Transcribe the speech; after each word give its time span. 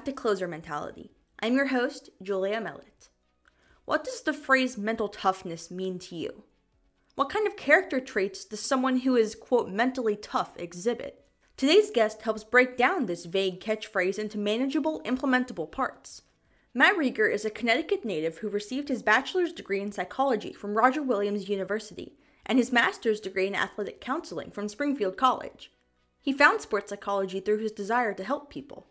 back 0.00 0.06
to 0.06 0.12
Closer 0.12 0.48
Mentality. 0.48 1.10
I'm 1.42 1.56
your 1.56 1.66
host, 1.66 2.08
Julia 2.22 2.58
Mellett. 2.58 3.10
What 3.84 4.02
does 4.02 4.22
the 4.22 4.32
phrase 4.32 4.78
mental 4.78 5.08
toughness 5.08 5.70
mean 5.70 5.98
to 5.98 6.16
you? 6.16 6.44
What 7.16 7.28
kind 7.28 7.46
of 7.46 7.54
character 7.54 8.00
traits 8.00 8.46
does 8.46 8.60
someone 8.60 9.00
who 9.00 9.14
is, 9.14 9.34
quote, 9.34 9.68
mentally 9.68 10.16
tough 10.16 10.58
exhibit? 10.58 11.26
Today's 11.58 11.90
guest 11.90 12.22
helps 12.22 12.44
break 12.44 12.78
down 12.78 13.04
this 13.04 13.26
vague 13.26 13.60
catchphrase 13.60 14.18
into 14.18 14.38
manageable, 14.38 15.02
implementable 15.04 15.70
parts. 15.70 16.22
Matt 16.72 16.96
Rieger 16.96 17.30
is 17.30 17.44
a 17.44 17.50
Connecticut 17.50 18.02
native 18.02 18.38
who 18.38 18.48
received 18.48 18.88
his 18.88 19.02
bachelor's 19.02 19.52
degree 19.52 19.82
in 19.82 19.92
psychology 19.92 20.54
from 20.54 20.78
Roger 20.78 21.02
Williams 21.02 21.50
University 21.50 22.16
and 22.46 22.58
his 22.58 22.72
master's 22.72 23.20
degree 23.20 23.48
in 23.48 23.54
athletic 23.54 24.00
counseling 24.00 24.50
from 24.50 24.66
Springfield 24.66 25.18
College. 25.18 25.70
He 26.22 26.32
found 26.32 26.62
sports 26.62 26.88
psychology 26.88 27.40
through 27.40 27.58
his 27.58 27.72
desire 27.72 28.14
to 28.14 28.24
help 28.24 28.48
people. 28.48 28.86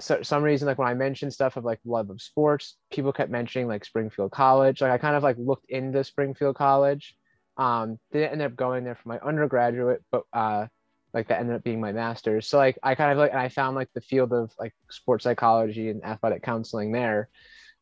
So 0.00 0.22
some 0.22 0.42
reason, 0.42 0.66
like 0.66 0.78
when 0.78 0.88
I 0.88 0.94
mentioned 0.94 1.32
stuff 1.32 1.56
of 1.56 1.64
like 1.64 1.80
love 1.84 2.10
of 2.10 2.20
sports, 2.20 2.76
people 2.90 3.12
kept 3.12 3.30
mentioning 3.30 3.68
like 3.68 3.84
Springfield 3.84 4.32
College. 4.32 4.80
Like 4.80 4.92
I 4.92 4.98
kind 4.98 5.16
of 5.16 5.22
like 5.22 5.36
looked 5.38 5.70
into 5.70 6.02
Springfield 6.04 6.56
College. 6.56 7.14
Um, 7.56 7.98
didn't 8.12 8.32
end 8.32 8.42
up 8.42 8.56
going 8.56 8.84
there 8.84 8.94
for 8.94 9.08
my 9.08 9.18
undergraduate, 9.18 10.02
but 10.10 10.22
uh, 10.32 10.66
like 11.12 11.28
that 11.28 11.40
ended 11.40 11.56
up 11.56 11.64
being 11.64 11.80
my 11.80 11.92
master's. 11.92 12.46
So 12.46 12.58
like 12.58 12.78
I 12.82 12.94
kind 12.94 13.12
of 13.12 13.18
like 13.18 13.30
and 13.30 13.40
I 13.40 13.48
found 13.48 13.76
like 13.76 13.90
the 13.94 14.00
field 14.00 14.32
of 14.32 14.52
like 14.58 14.74
sports 14.90 15.24
psychology 15.24 15.90
and 15.90 16.04
athletic 16.04 16.42
counseling 16.42 16.92
there. 16.92 17.28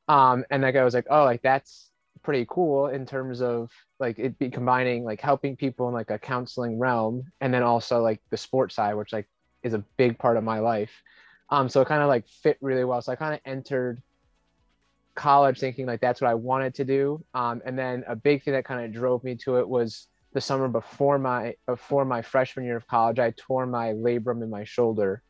Um, 0.08 0.44
and 0.50 0.62
like 0.62 0.77
I 0.77 0.84
was 0.84 0.94
like, 0.94 1.06
oh, 1.10 1.25
like 1.25 1.42
that's 1.42 1.91
pretty 2.22 2.47
cool 2.48 2.88
in 2.88 3.06
terms 3.06 3.41
of 3.41 3.70
like 4.00 4.19
it 4.19 4.38
be 4.38 4.50
combining 4.50 5.05
like 5.05 5.20
helping 5.20 5.56
people 5.56 5.88
in 5.88 5.94
like 5.94 6.10
a 6.10 6.19
counseling 6.19 6.78
realm 6.78 7.25
and 7.41 7.53
then 7.53 7.62
also 7.62 8.03
like 8.03 8.20
the 8.30 8.36
sports 8.36 8.75
side 8.75 8.94
which 8.94 9.12
like 9.12 9.27
is 9.62 9.75
a 9.75 9.84
big 9.97 10.19
part 10.19 10.36
of 10.36 10.44
my 10.44 10.58
life 10.58 10.91
um 11.50 11.68
so 11.68 11.80
it 11.80 11.88
kind 11.88 12.02
of 12.02 12.08
like 12.08 12.27
fit 12.28 12.58
really 12.60 12.84
well. 12.84 13.00
So 13.02 13.12
i 13.12 13.16
kind 13.16 13.34
of 13.34 13.41
entered 13.44 14.02
college 15.14 15.58
thinking 15.58 15.84
like 15.86 16.00
that's 16.00 16.20
what 16.20 16.30
i 16.30 16.34
wanted 16.34 16.74
to 16.77 16.84
do. 16.84 17.24
Um 17.34 17.62
and 17.64 17.78
then 17.78 18.04
a 18.06 18.16
big 18.16 18.42
thing 18.42 18.54
that 18.54 18.64
kind 18.64 18.84
of 18.84 18.92
drove 18.92 19.24
me 19.24 19.36
to 19.44 19.58
it 19.58 19.69
was 19.69 20.06
the 20.32 20.41
summer 20.41 20.69
before 20.69 21.19
my 21.19 21.54
before 21.66 22.04
my 22.04 22.22
freshman 22.22 22.64
year 22.66 22.76
of 22.76 22.86
college 22.86 23.19
i 23.19 23.32
tore 23.36 23.66
my 23.66 23.94
labrum 23.94 24.42
in 24.42 24.50
my 24.50 24.62
shoulder 24.62 25.22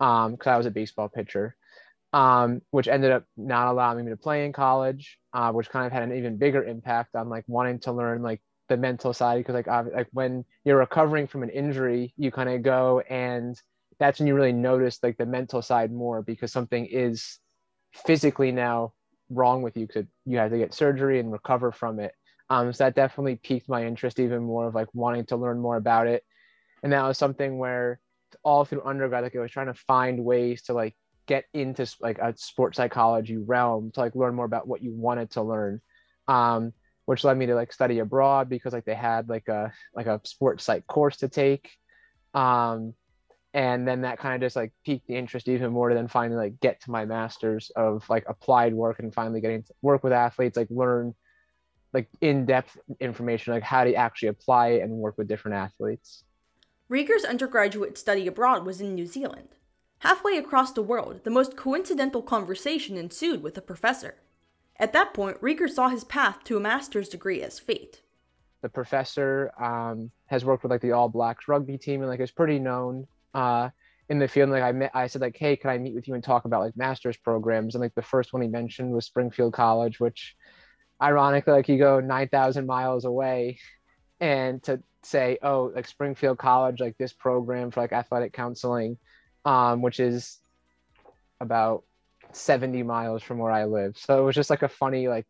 um 0.00 0.32
because 0.32 0.46
i 0.46 0.56
was 0.56 0.64
a 0.64 0.70
baseball 0.70 1.10
pitcher 1.10 1.54
um, 2.12 2.60
which 2.70 2.88
ended 2.88 3.12
up 3.12 3.24
not 3.36 3.68
allowing 3.68 4.04
me 4.04 4.10
to 4.10 4.16
play 4.16 4.44
in 4.44 4.52
college, 4.52 5.18
uh, 5.32 5.52
which 5.52 5.70
kind 5.70 5.86
of 5.86 5.92
had 5.92 6.02
an 6.02 6.16
even 6.16 6.36
bigger 6.36 6.64
impact 6.64 7.14
on 7.14 7.28
like 7.28 7.44
wanting 7.46 7.78
to 7.80 7.92
learn 7.92 8.22
like 8.22 8.40
the 8.68 8.76
mental 8.76 9.12
side. 9.12 9.38
Because 9.38 9.54
like 9.54 9.66
like 9.66 10.08
when 10.12 10.44
you're 10.64 10.78
recovering 10.78 11.26
from 11.26 11.42
an 11.42 11.50
injury, 11.50 12.12
you 12.16 12.30
kind 12.30 12.48
of 12.48 12.62
go 12.62 13.00
and 13.00 13.60
that's 14.00 14.18
when 14.18 14.26
you 14.26 14.34
really 14.34 14.52
notice 14.52 14.98
like 15.02 15.16
the 15.18 15.26
mental 15.26 15.62
side 15.62 15.92
more 15.92 16.22
because 16.22 16.50
something 16.50 16.86
is 16.86 17.38
physically 17.92 18.50
now 18.50 18.92
wrong 19.28 19.62
with 19.62 19.76
you 19.76 19.86
because 19.86 20.06
you 20.26 20.38
have 20.38 20.50
to 20.50 20.58
get 20.58 20.74
surgery 20.74 21.20
and 21.20 21.30
recover 21.30 21.70
from 21.70 22.00
it. 22.00 22.12
Um, 22.48 22.72
so 22.72 22.84
that 22.84 22.96
definitely 22.96 23.36
piqued 23.36 23.68
my 23.68 23.86
interest 23.86 24.18
even 24.18 24.42
more 24.42 24.66
of 24.66 24.74
like 24.74 24.88
wanting 24.92 25.26
to 25.26 25.36
learn 25.36 25.60
more 25.60 25.76
about 25.76 26.08
it. 26.08 26.24
And 26.82 26.92
that 26.92 27.04
was 27.04 27.18
something 27.18 27.58
where 27.58 28.00
all 28.42 28.64
through 28.64 28.82
undergrad, 28.84 29.22
like 29.22 29.36
I 29.36 29.40
was 29.40 29.52
trying 29.52 29.66
to 29.66 29.74
find 29.74 30.24
ways 30.24 30.62
to 30.62 30.72
like 30.72 30.96
get 31.26 31.44
into 31.54 31.86
like 32.00 32.18
a 32.18 32.34
sports 32.36 32.78
psychology 32.78 33.36
realm 33.36 33.92
to 33.92 34.00
like 34.00 34.16
learn 34.16 34.34
more 34.34 34.46
about 34.46 34.66
what 34.66 34.82
you 34.82 34.92
wanted 34.92 35.30
to 35.32 35.42
learn 35.42 35.80
um, 36.30 36.72
which 37.06 37.24
led 37.24 37.36
me 37.36 37.46
to 37.46 37.54
like 37.56 37.72
study 37.72 37.98
abroad 37.98 38.48
because 38.48 38.72
like 38.72 38.84
they 38.84 38.94
had 38.94 39.28
like 39.28 39.48
a 39.48 39.72
like 39.94 40.06
a 40.06 40.20
sports 40.24 40.64
psych 40.64 40.86
course 40.86 41.18
to 41.18 41.28
take 41.28 41.70
um, 42.34 42.94
and 43.52 43.86
then 43.86 44.02
that 44.02 44.18
kind 44.18 44.34
of 44.34 44.40
just 44.40 44.56
like 44.56 44.72
piqued 44.84 45.06
the 45.08 45.16
interest 45.16 45.48
even 45.48 45.72
more 45.72 45.88
to 45.88 45.94
then 45.94 46.08
finally 46.08 46.36
like 46.36 46.60
get 46.60 46.80
to 46.82 46.90
my 46.90 47.04
masters 47.04 47.70
of 47.76 48.08
like 48.08 48.24
applied 48.28 48.72
work 48.72 48.98
and 48.98 49.12
finally 49.12 49.40
getting 49.40 49.62
to 49.62 49.72
work 49.82 50.04
with 50.04 50.12
athletes 50.12 50.56
like 50.56 50.68
learn 50.70 51.14
like 51.92 52.08
in-depth 52.20 52.78
information 53.00 53.52
like 53.52 53.62
how 53.62 53.82
to 53.82 53.94
actually 53.94 54.28
apply 54.28 54.68
it 54.68 54.82
and 54.82 54.92
work 54.92 55.18
with 55.18 55.26
different 55.26 55.56
athletes 55.56 56.22
Rieger's 56.90 57.24
undergraduate 57.24 57.96
study 57.96 58.26
abroad 58.26 58.66
was 58.66 58.80
in 58.80 58.96
New 58.96 59.06
Zealand. 59.06 59.50
Halfway 60.00 60.36
across 60.36 60.72
the 60.72 60.82
world, 60.82 61.20
the 61.22 61.30
most 61.30 61.56
coincidental 61.56 62.20
conversation 62.20 62.96
ensued 62.96 63.44
with 63.44 63.56
a 63.56 63.62
professor. 63.62 64.16
At 64.76 64.92
that 64.92 65.14
point, 65.14 65.40
Rieger 65.40 65.68
saw 65.68 65.88
his 65.88 66.02
path 66.02 66.42
to 66.44 66.56
a 66.56 66.60
master's 66.60 67.08
degree 67.08 67.42
as 67.42 67.60
fate. 67.60 68.02
The 68.62 68.68
professor 68.68 69.52
um, 69.62 70.10
has 70.26 70.44
worked 70.44 70.64
with 70.64 70.72
like 70.72 70.80
the 70.80 70.90
All 70.90 71.08
Blacks 71.08 71.46
rugby 71.46 71.78
team 71.78 72.00
and 72.00 72.10
like 72.10 72.18
is 72.18 72.32
pretty 72.32 72.58
known 72.58 73.06
uh, 73.34 73.70
in 74.08 74.18
the 74.18 74.28
field. 74.28 74.44
And, 74.44 74.52
like 74.52 74.62
I 74.62 74.72
met, 74.72 74.90
I 74.94 75.06
said 75.06 75.22
like, 75.22 75.36
hey, 75.36 75.56
can 75.56 75.70
I 75.70 75.78
meet 75.78 75.94
with 75.94 76.08
you 76.08 76.14
and 76.14 76.24
talk 76.24 76.44
about 76.44 76.62
like 76.62 76.76
master's 76.76 77.16
programs? 77.16 77.74
And 77.74 77.82
like 77.82 77.94
the 77.94 78.02
first 78.02 78.32
one 78.32 78.42
he 78.42 78.48
mentioned 78.48 78.92
was 78.92 79.06
Springfield 79.06 79.52
College, 79.52 80.00
which 80.00 80.36
ironically 81.02 81.52
like 81.52 81.68
you 81.68 81.78
go 81.78 82.00
nine 82.00 82.28
thousand 82.28 82.66
miles 82.66 83.04
away, 83.04 83.58
and 84.20 84.62
to 84.64 84.82
say 85.02 85.38
oh 85.42 85.72
like 85.74 85.88
Springfield 85.88 86.36
College 86.36 86.78
like 86.78 86.96
this 86.98 87.12
program 87.12 87.70
for 87.70 87.80
like 87.80 87.92
athletic 87.92 88.34
counseling 88.34 88.98
um, 89.44 89.82
which 89.82 90.00
is 90.00 90.38
about 91.40 91.84
70 92.32 92.82
miles 92.82 93.22
from 93.22 93.38
where 93.38 93.52
I 93.52 93.64
live. 93.64 93.96
So 93.96 94.20
it 94.20 94.24
was 94.24 94.34
just 94.34 94.50
like 94.50 94.62
a 94.62 94.68
funny, 94.68 95.08
like, 95.08 95.26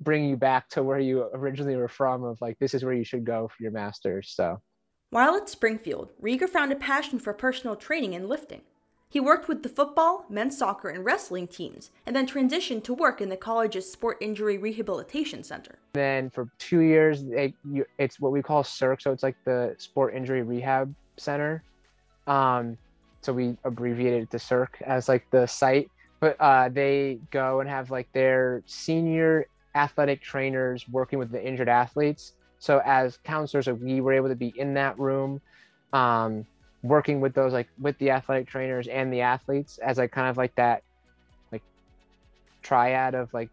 bring 0.00 0.28
you 0.28 0.36
back 0.36 0.68
to 0.70 0.82
where 0.82 0.98
you 0.98 1.28
originally 1.32 1.76
were 1.76 1.88
from 1.88 2.22
of 2.24 2.40
like, 2.40 2.58
this 2.58 2.74
is 2.74 2.84
where 2.84 2.94
you 2.94 3.04
should 3.04 3.24
go 3.24 3.48
for 3.48 3.62
your 3.62 3.72
master's. 3.72 4.32
So 4.34 4.60
while 5.10 5.36
at 5.36 5.48
Springfield, 5.48 6.12
Rieger 6.20 6.48
found 6.48 6.72
a 6.72 6.76
passion 6.76 7.18
for 7.18 7.32
personal 7.32 7.76
training 7.76 8.14
and 8.14 8.28
lifting. 8.28 8.62
He 9.08 9.20
worked 9.20 9.48
with 9.48 9.62
the 9.62 9.68
football, 9.68 10.26
men's 10.28 10.58
soccer, 10.58 10.88
and 10.88 11.04
wrestling 11.04 11.46
teams, 11.46 11.90
and 12.04 12.14
then 12.14 12.26
transitioned 12.26 12.82
to 12.84 12.94
work 12.94 13.20
in 13.20 13.28
the 13.28 13.36
college's 13.36 13.90
Sport 13.90 14.18
Injury 14.20 14.58
Rehabilitation 14.58 15.44
Center. 15.44 15.78
Then 15.92 16.28
for 16.28 16.50
two 16.58 16.80
years, 16.80 17.22
it, 17.22 17.54
it's 17.98 18.20
what 18.20 18.32
we 18.32 18.42
call 18.42 18.62
CIRC, 18.62 19.00
so 19.00 19.12
it's 19.12 19.22
like 19.22 19.36
the 19.44 19.74
Sport 19.78 20.14
Injury 20.14 20.42
Rehab 20.42 20.92
Center. 21.16 21.62
Um, 22.26 22.76
so 23.22 23.32
we 23.32 23.56
abbreviated 23.64 24.24
it 24.24 24.30
to 24.32 24.38
CIRC 24.38 24.82
as 24.82 25.08
like 25.08 25.24
the 25.30 25.46
site. 25.46 25.90
But 26.18 26.36
uh, 26.40 26.68
they 26.68 27.18
go 27.30 27.60
and 27.60 27.68
have 27.68 27.90
like 27.90 28.10
their 28.12 28.62
senior 28.66 29.46
athletic 29.74 30.22
trainers 30.22 30.88
working 30.88 31.18
with 31.18 31.30
the 31.30 31.44
injured 31.44 31.68
athletes. 31.68 32.32
So 32.66 32.82
as 32.84 33.16
counselors, 33.18 33.68
we 33.68 34.00
were 34.00 34.12
able 34.12 34.28
to 34.28 34.34
be 34.34 34.52
in 34.56 34.74
that 34.74 34.98
room, 34.98 35.40
um, 35.92 36.44
working 36.82 37.20
with 37.20 37.32
those 37.32 37.52
like 37.52 37.68
with 37.80 37.96
the 37.98 38.10
athletic 38.10 38.48
trainers 38.48 38.88
and 38.88 39.12
the 39.12 39.20
athletes 39.20 39.78
as 39.78 39.98
like 39.98 40.10
kind 40.10 40.28
of 40.28 40.36
like 40.36 40.52
that 40.56 40.82
like 41.52 41.62
triad 42.64 43.14
of 43.14 43.32
like 43.32 43.50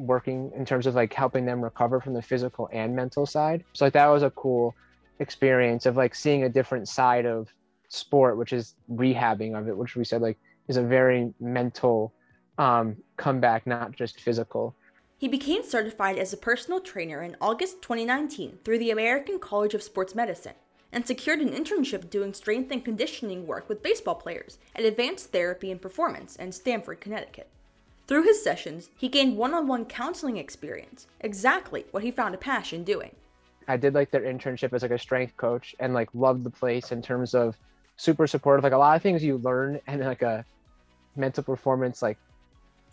working 0.00 0.50
in 0.56 0.64
terms 0.64 0.88
of 0.88 0.96
like 0.96 1.12
helping 1.12 1.46
them 1.46 1.62
recover 1.62 2.00
from 2.00 2.12
the 2.12 2.20
physical 2.20 2.68
and 2.72 2.96
mental 2.96 3.24
side. 3.24 3.64
So 3.72 3.84
like 3.84 3.92
that 3.92 4.08
was 4.08 4.24
a 4.24 4.30
cool 4.30 4.74
experience 5.20 5.86
of 5.86 5.96
like 5.96 6.16
seeing 6.16 6.42
a 6.42 6.48
different 6.48 6.88
side 6.88 7.24
of 7.24 7.46
sport, 7.88 8.36
which 8.36 8.52
is 8.52 8.74
rehabbing 8.90 9.56
of 9.56 9.68
it, 9.68 9.76
which 9.76 9.94
we 9.94 10.04
said 10.04 10.22
like 10.22 10.38
is 10.66 10.76
a 10.76 10.82
very 10.82 11.32
mental 11.38 12.12
um, 12.58 12.96
comeback, 13.16 13.64
not 13.64 13.92
just 13.92 14.20
physical. 14.20 14.74
He 15.18 15.28
became 15.28 15.62
certified 15.62 16.18
as 16.18 16.32
a 16.34 16.36
personal 16.36 16.78
trainer 16.78 17.22
in 17.22 17.36
August 17.40 17.80
2019 17.80 18.58
through 18.62 18.78
the 18.78 18.90
American 18.90 19.38
College 19.38 19.72
of 19.72 19.82
Sports 19.82 20.14
Medicine 20.14 20.52
and 20.92 21.06
secured 21.06 21.40
an 21.40 21.48
internship 21.48 22.10
doing 22.10 22.34
strength 22.34 22.70
and 22.70 22.84
conditioning 22.84 23.46
work 23.46 23.66
with 23.66 23.82
baseball 23.82 24.16
players 24.16 24.58
at 24.74 24.84
Advanced 24.84 25.32
Therapy 25.32 25.70
and 25.70 25.80
Performance 25.80 26.36
in 26.36 26.52
Stamford, 26.52 27.00
Connecticut. 27.00 27.48
Through 28.06 28.24
his 28.24 28.44
sessions, 28.44 28.90
he 28.94 29.08
gained 29.08 29.38
one 29.38 29.54
on 29.54 29.66
one 29.66 29.86
counseling 29.86 30.36
experience, 30.36 31.06
exactly 31.20 31.86
what 31.92 32.02
he 32.02 32.10
found 32.10 32.34
a 32.34 32.38
passion 32.38 32.84
doing. 32.84 33.16
I 33.68 33.78
did 33.78 33.94
like 33.94 34.10
their 34.10 34.20
internship 34.20 34.74
as 34.74 34.82
like 34.82 34.90
a 34.90 34.98
strength 34.98 35.34
coach 35.38 35.74
and 35.80 35.94
like 35.94 36.10
loved 36.14 36.44
the 36.44 36.50
place 36.50 36.92
in 36.92 37.00
terms 37.00 37.34
of 37.34 37.56
super 37.96 38.26
supportive. 38.26 38.62
Like 38.62 38.74
a 38.74 38.78
lot 38.78 38.96
of 38.96 39.02
things 39.02 39.24
you 39.24 39.38
learn 39.38 39.80
and 39.86 40.02
like 40.02 40.22
a 40.22 40.44
mental 41.16 41.42
performance 41.42 42.02
like 42.02 42.18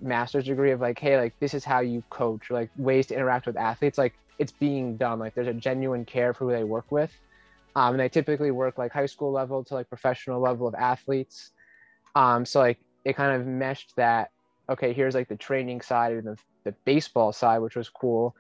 master's 0.04 0.46
degree 0.46 0.72
of 0.72 0.82
like, 0.82 1.00
hey, 1.00 1.18
like 1.18 1.38
this 1.40 1.54
is 1.54 1.64
how 1.64 1.80
you 1.80 2.04
coach, 2.10 2.50
like 2.50 2.70
ways 2.78 3.08
to 3.08 3.16
interact 3.16 3.48
with 3.48 3.58
athletes. 3.58 3.98
Like 3.98 4.14
it's 4.40 4.52
being 4.52 4.98
done. 4.98 5.20
Like 5.20 5.36
there's 5.36 5.48
a 5.48 5.54
genuine 5.54 6.06
care 6.06 6.34
for 6.34 6.46
who 6.46 6.52
they 6.52 6.64
work 6.64 6.92
with. 6.92 7.12
Um, 7.76 7.92
and 7.92 8.00
they 8.00 8.10
typically 8.10 8.52
work 8.52 8.78
like 8.78 8.92
high 8.92 9.08
school 9.08 9.32
level 9.32 9.64
to 9.66 9.74
like 9.74 9.90
professional 9.90 10.40
level 10.40 10.68
of 10.68 10.76
athletes. 10.76 11.52
Um, 12.16 12.46
so 12.46 12.60
like 12.60 12.80
it 13.06 13.16
kind 13.16 13.40
of 13.40 13.48
meshed 13.48 13.96
that. 13.96 14.32
Okay, 14.70 14.94
here's 14.94 15.16
like 15.16 15.28
the 15.28 15.36
training 15.36 15.82
side 15.82 16.14
and 16.14 16.26
the, 16.26 16.38
the 16.64 16.72
baseball 16.86 17.34
side, 17.34 17.60
which 17.60 17.76
was 17.76 17.90
cool. 17.90 18.36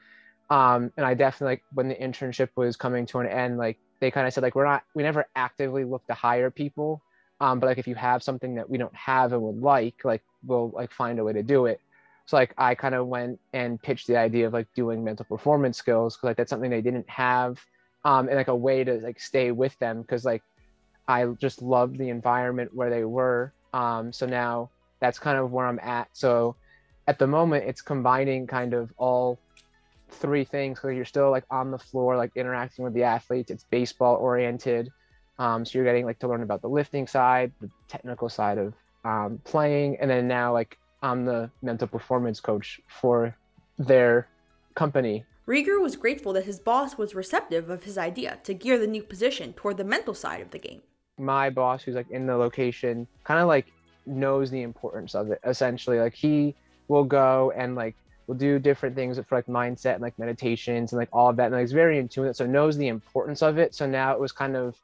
Um, 0.50 0.92
and 0.98 1.06
I 1.06 1.16
definitely 1.16 1.54
like 1.54 1.64
when 1.74 1.90
the 1.90 1.96
internship 1.96 2.50
was 2.56 2.76
coming 2.76 3.06
to 3.08 3.20
an 3.20 3.28
end, 3.28 3.58
like 3.58 3.80
they 4.00 4.12
kind 4.12 4.28
of 4.28 4.34
said 4.34 4.44
like 4.44 4.56
we're 4.56 4.66
not 4.66 4.84
we 4.94 5.02
never 5.02 5.26
actively 5.36 5.84
look 5.84 6.06
to 6.08 6.14
hire 6.14 6.52
people 6.52 7.02
um, 7.40 7.60
but 7.60 7.68
like 7.68 7.78
if 7.78 7.88
you 7.88 7.96
have 7.96 8.24
something 8.24 8.56
that 8.56 8.70
we 8.70 8.78
don't 8.78 8.96
have 8.96 9.34
and 9.34 9.42
would 9.42 9.62
like 9.62 9.96
like 10.04 10.22
we'll 10.46 10.70
like 10.70 10.92
find 10.92 11.20
a 11.20 11.24
way 11.24 11.34
to 11.34 11.44
do 11.44 11.66
it 11.66 11.80
so 12.26 12.36
like 12.38 12.54
i 12.58 12.74
kind 12.76 12.96
of 12.96 13.08
went 13.08 13.40
and 13.54 13.82
pitched 13.82 14.08
the 14.08 14.18
idea 14.18 14.48
of 14.48 14.54
like 14.54 14.68
doing 14.76 15.04
mental 15.04 15.26
performance 15.26 15.78
skills 15.78 16.16
because 16.16 16.28
like 16.28 16.38
that's 16.38 16.50
something 16.50 16.70
they 16.70 16.82
didn't 16.82 17.10
have 17.10 17.60
um, 18.06 18.28
and 18.28 18.36
like 18.36 18.50
a 18.50 18.56
way 18.56 18.84
to 18.84 18.96
like 18.96 19.20
stay 19.20 19.52
with 19.52 19.78
them 19.80 20.02
because 20.02 20.26
like 20.26 20.44
i 21.08 21.26
just 21.40 21.62
loved 21.62 21.98
the 21.98 22.10
environment 22.10 22.74
where 22.74 22.90
they 22.90 23.06
were 23.06 23.54
um, 23.74 24.14
so 24.14 24.26
now 24.26 24.70
that's 25.00 25.20
kind 25.20 25.38
of 25.38 25.52
where 25.52 25.68
I'm 25.68 25.80
at. 25.80 26.08
So 26.14 26.56
at 27.08 27.20
the 27.20 27.28
moment, 27.28 27.66
it's 27.66 27.82
combining 27.82 28.48
kind 28.48 28.74
of 28.74 28.94
all 28.98 29.38
three 30.10 30.46
things 30.46 30.80
because 30.80 30.96
you're 30.96 31.06
still 31.06 31.32
like 31.32 31.44
on 31.50 31.72
the 31.72 31.78
floor, 31.78 32.16
like 32.16 32.32
interacting 32.36 32.86
with 32.86 32.94
the 32.94 33.04
athletes. 33.04 33.52
It's 33.52 33.66
baseball 33.66 34.16
oriented. 34.16 34.90
Um, 35.40 35.66
so 35.66 35.78
you're 35.78 35.86
getting 35.86 36.06
like 36.06 36.20
to 36.20 36.28
learn 36.28 36.44
about 36.44 36.62
the 36.62 36.70
lifting 36.70 37.08
side, 37.08 37.52
the 37.60 37.70
technical 37.90 38.30
side 38.30 38.58
of 38.58 38.74
um, 39.04 39.40
playing, 39.44 39.98
and 40.00 40.10
then 40.10 40.28
now 40.28 40.54
like 40.54 40.78
I'm 41.02 41.26
the 41.26 41.50
mental 41.62 41.88
performance 41.88 42.40
coach 42.40 42.80
for 42.88 43.36
their 43.78 44.28
company. 44.76 45.26
Rieger 45.48 45.82
was 45.82 45.98
grateful 45.98 46.32
that 46.34 46.46
his 46.46 46.60
boss 46.60 46.98
was 46.98 47.14
receptive 47.14 47.70
of 47.70 47.84
his 47.84 47.98
idea 47.98 48.40
to 48.46 48.54
gear 48.54 48.80
the 48.80 48.88
new 48.88 49.04
position 49.04 49.52
toward 49.54 49.76
the 49.76 49.84
mental 49.84 50.14
side 50.14 50.40
of 50.42 50.52
the 50.52 50.60
game. 50.60 50.82
My 51.18 51.50
boss, 51.50 51.84
who's 51.84 51.96
like 51.96 52.10
in 52.10 52.26
the 52.26 52.38
location, 52.38 53.06
kind 53.26 53.42
of 53.42 53.48
like 53.48 53.68
knows 54.06 54.50
the 54.50 54.62
importance 54.62 55.16
of 55.16 55.32
it. 55.32 55.40
Essentially, 55.46 56.00
like 56.00 56.14
he 56.14 56.56
will 56.88 57.04
go 57.04 57.52
and 57.56 57.76
like 57.76 57.96
will 58.28 58.36
do 58.36 58.58
different 58.58 58.96
things 58.96 59.20
for 59.28 59.36
like 59.36 59.48
mindset 59.48 59.96
and 59.96 60.02
like 60.02 60.18
meditations 60.18 60.94
and 60.94 60.98
like 60.98 61.10
all 61.12 61.30
of 61.30 61.36
that, 61.36 61.48
and 61.48 61.54
like 61.56 61.62
he's 61.62 61.74
very 61.74 62.00
in 62.00 62.08
tune 62.08 62.24
with 62.24 62.32
it, 62.32 62.38
so 62.38 62.46
knows 62.46 62.78
the 62.78 62.88
importance 62.88 63.42
of 63.42 63.58
it. 63.58 63.76
So 63.76 63.86
now 63.86 64.14
it 64.14 64.20
was 64.20 64.32
kind 64.32 64.56
of 64.56 64.76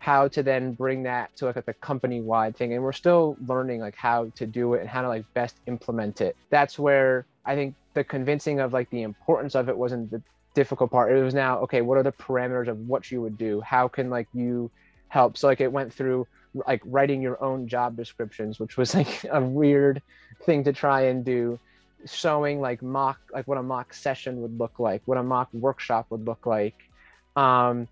how 0.00 0.26
to 0.26 0.42
then 0.42 0.72
bring 0.72 1.02
that 1.02 1.36
to 1.36 1.44
like, 1.44 1.56
a 1.68 1.74
company 1.74 2.22
wide 2.22 2.56
thing 2.56 2.72
and 2.72 2.82
we're 2.82 2.90
still 2.90 3.36
learning 3.46 3.80
like 3.80 3.94
how 3.94 4.32
to 4.34 4.46
do 4.46 4.72
it 4.72 4.80
and 4.80 4.88
how 4.88 5.02
to 5.02 5.08
like 5.08 5.24
best 5.34 5.56
implement 5.66 6.20
it. 6.22 6.34
That's 6.48 6.78
where 6.78 7.26
i 7.46 7.54
think 7.54 7.74
the 7.94 8.04
convincing 8.04 8.60
of 8.60 8.72
like 8.72 8.88
the 8.90 9.02
importance 9.02 9.54
of 9.54 9.68
it 9.68 9.76
wasn't 9.76 10.10
the 10.10 10.22
difficult 10.54 10.90
part. 10.90 11.12
It 11.12 11.22
was 11.22 11.34
now 11.34 11.58
okay 11.60 11.82
what 11.82 11.98
are 11.98 12.02
the 12.02 12.12
parameters 12.12 12.66
of 12.66 12.78
what 12.88 13.10
you 13.10 13.20
would 13.20 13.36
do? 13.36 13.60
How 13.60 13.88
can 13.88 14.08
like 14.08 14.26
you 14.32 14.70
help? 15.08 15.36
So 15.36 15.48
like 15.48 15.60
it 15.60 15.70
went 15.70 15.92
through 15.92 16.26
like 16.66 16.80
writing 16.86 17.20
your 17.20 17.42
own 17.44 17.68
job 17.68 17.94
descriptions 17.94 18.58
which 18.58 18.78
was 18.78 18.94
like 19.00 19.26
a 19.30 19.42
weird 19.42 20.00
thing 20.46 20.64
to 20.64 20.72
try 20.72 21.02
and 21.02 21.24
do. 21.26 21.58
Showing 22.06 22.62
like 22.62 22.80
mock 22.80 23.18
like 23.34 23.46
what 23.46 23.58
a 23.58 23.62
mock 23.62 23.92
session 23.92 24.40
would 24.40 24.58
look 24.58 24.78
like 24.78 25.02
what 25.04 25.18
a 25.18 25.22
mock 25.22 25.52
workshop 25.52 26.06
would 26.08 26.24
look 26.24 26.46
like. 26.46 26.88
Um 27.36 27.86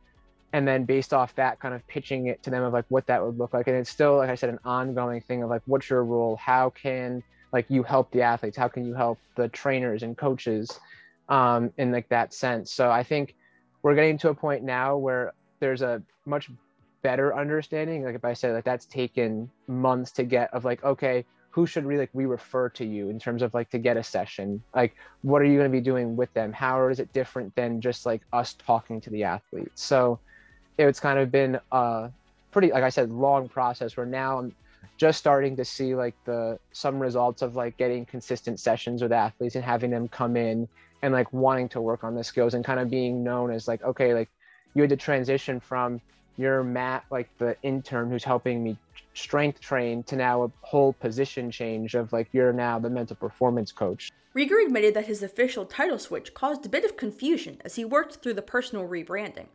and 0.53 0.67
then 0.67 0.85
based 0.85 1.13
off 1.13 1.35
that 1.35 1.61
kind 1.61 1.75
of 1.75 1.87
pitching 1.89 2.27
it 2.27 2.43
to 2.43 2.51
them 2.51 2.63
of 2.63 2.73
like 2.73 2.87
what 2.89 3.07
that 3.07 3.25
would 3.25 3.39
look 3.39 3.53
like. 3.53 3.67
And 3.67 3.77
it's 3.77 3.91
still 3.91 4.17
like 4.17 4.31
i 4.31 4.35
said 4.35 4.49
an 4.49 4.59
ongoing 4.65 5.21
thing 5.21 5.43
of 5.43 5.51
like 5.51 5.63
what's 5.67 5.91
your 5.91 6.05
role? 6.05 6.37
How 6.37 6.71
can 6.71 7.23
like 7.53 7.67
you 7.69 7.83
help 7.83 8.11
the 8.11 8.23
athletes? 8.23 8.57
How 8.57 8.69
can 8.69 8.85
you 8.85 8.95
help 8.95 9.19
the 9.35 9.49
trainers 9.49 10.03
and 10.03 10.17
coaches 10.17 10.79
um, 11.29 11.73
in 11.77 11.93
like 11.93 12.09
that 12.09 12.33
sense? 12.33 12.73
So 12.73 12.91
i 12.91 13.03
think 13.03 13.35
we're 13.83 13.95
getting 13.95 14.19
to 14.19 14.31
a 14.31 14.35
point 14.35 14.65
now 14.65 14.97
where 14.97 15.33
there's 15.61 15.83
a 15.83 16.03
much 16.25 16.51
better 17.03 17.37
understanding. 17.37 18.05
Like 18.05 18.15
if 18.15 18.25
i 18.25 18.33
said 18.33 18.55
like 18.55 18.65
that's 18.65 18.87
taken 18.87 19.51
months 19.67 20.13
to 20.13 20.25
get 20.25 20.53
of 20.55 20.65
like 20.65 20.83
okay 20.83 21.25
who 21.51 21.67
should 21.67 21.85
we 21.85 21.99
like 21.99 22.11
we 22.13 22.27
refer 22.27 22.69
to 22.69 22.85
you 22.85 23.09
in 23.09 23.19
terms 23.19 23.43
of 23.43 23.53
like 23.53 23.69
to 23.71 23.79
get 23.79 23.97
a 23.97 24.03
session? 24.03 24.63
Like 24.75 24.95
what 25.23 25.43
are 25.43 25.47
you 25.47 25.59
going 25.59 25.71
to 25.71 25.77
be 25.77 25.81
doing 25.81 26.17
with 26.17 26.33
them? 26.33 26.53
How 26.53 26.87
is 26.89 27.01
it 27.01 27.13
different 27.13 27.55
than 27.57 27.81
just 27.81 28.07
like 28.07 28.23
us 28.33 28.55
talking 28.55 29.01
to 29.01 29.11
the 29.11 29.25
athletes? 29.25 29.83
So 29.83 30.21
it's 30.87 31.01
kind 31.01 31.19
of 31.19 31.31
been 31.31 31.59
a 31.73 32.11
pretty 32.51 32.71
like 32.71 32.85
i 32.85 32.89
said 32.89 33.11
long 33.11 33.49
process 33.49 33.97
where 33.97 34.07
now 34.07 34.39
i'm 34.39 34.55
just 34.97 35.19
starting 35.19 35.57
to 35.57 35.65
see 35.65 35.95
like 35.95 36.15
the 36.25 36.59
some 36.73 36.99
results 36.99 37.43
of 37.43 37.57
like 37.57 37.77
getting 37.77 38.05
consistent 38.05 38.61
sessions 38.61 39.03
with 39.03 39.13
athletes 39.13 39.55
and 39.55 39.65
having 39.65 39.91
them 39.91 40.09
come 40.09 40.37
in 40.37 40.69
and 41.03 41.13
like 41.13 41.33
wanting 41.33 41.69
to 41.69 41.81
work 41.81 42.05
on 42.05 42.15
the 42.15 42.25
skills 42.25 42.55
and 42.55 42.65
kind 42.65 42.81
of 42.81 42.91
being 42.91 43.23
known 43.23 43.51
as 43.51 43.69
like 43.69 43.83
okay 43.83 44.15
like 44.15 44.29
you 44.75 44.83
had 44.83 44.91
to 44.91 44.97
transition 44.97 45.61
from 45.61 46.01
your 46.37 46.63
mat 46.63 47.05
like 47.11 47.29
the 47.39 47.57
intern 47.63 48.11
who's 48.11 48.25
helping 48.25 48.63
me 48.63 48.77
strength 49.15 49.61
train 49.61 50.03
to 50.05 50.17
now 50.17 50.45
a 50.45 50.51
whole 50.63 50.93
position 50.95 51.51
change 51.51 51.95
of 51.95 52.13
like 52.13 52.29
you're 52.33 52.53
now 52.53 52.79
the 52.79 52.89
mental 52.89 53.17
performance 53.17 53.73
coach. 53.73 54.11
Rieger 54.37 54.65
admitted 54.65 54.95
that 54.95 55.07
his 55.07 55.23
official 55.23 55.65
title 55.65 55.99
switch 55.99 56.33
caused 56.33 56.65
a 56.65 56.69
bit 56.69 56.85
of 56.85 56.97
confusion 56.97 57.61
as 57.65 57.75
he 57.75 57.85
worked 57.85 58.17
through 58.17 58.35
the 58.35 58.43
personal 58.43 58.87
rebranding. 58.87 59.47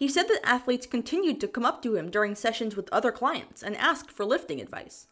He 0.00 0.08
said 0.08 0.28
that 0.28 0.40
athletes 0.42 0.86
continued 0.86 1.42
to 1.42 1.46
come 1.46 1.66
up 1.66 1.82
to 1.82 1.94
him 1.94 2.10
during 2.10 2.34
sessions 2.34 2.74
with 2.74 2.88
other 2.90 3.12
clients 3.12 3.62
and 3.62 3.76
ask 3.76 4.10
for 4.10 4.24
lifting 4.24 4.58
advice. 4.58 5.08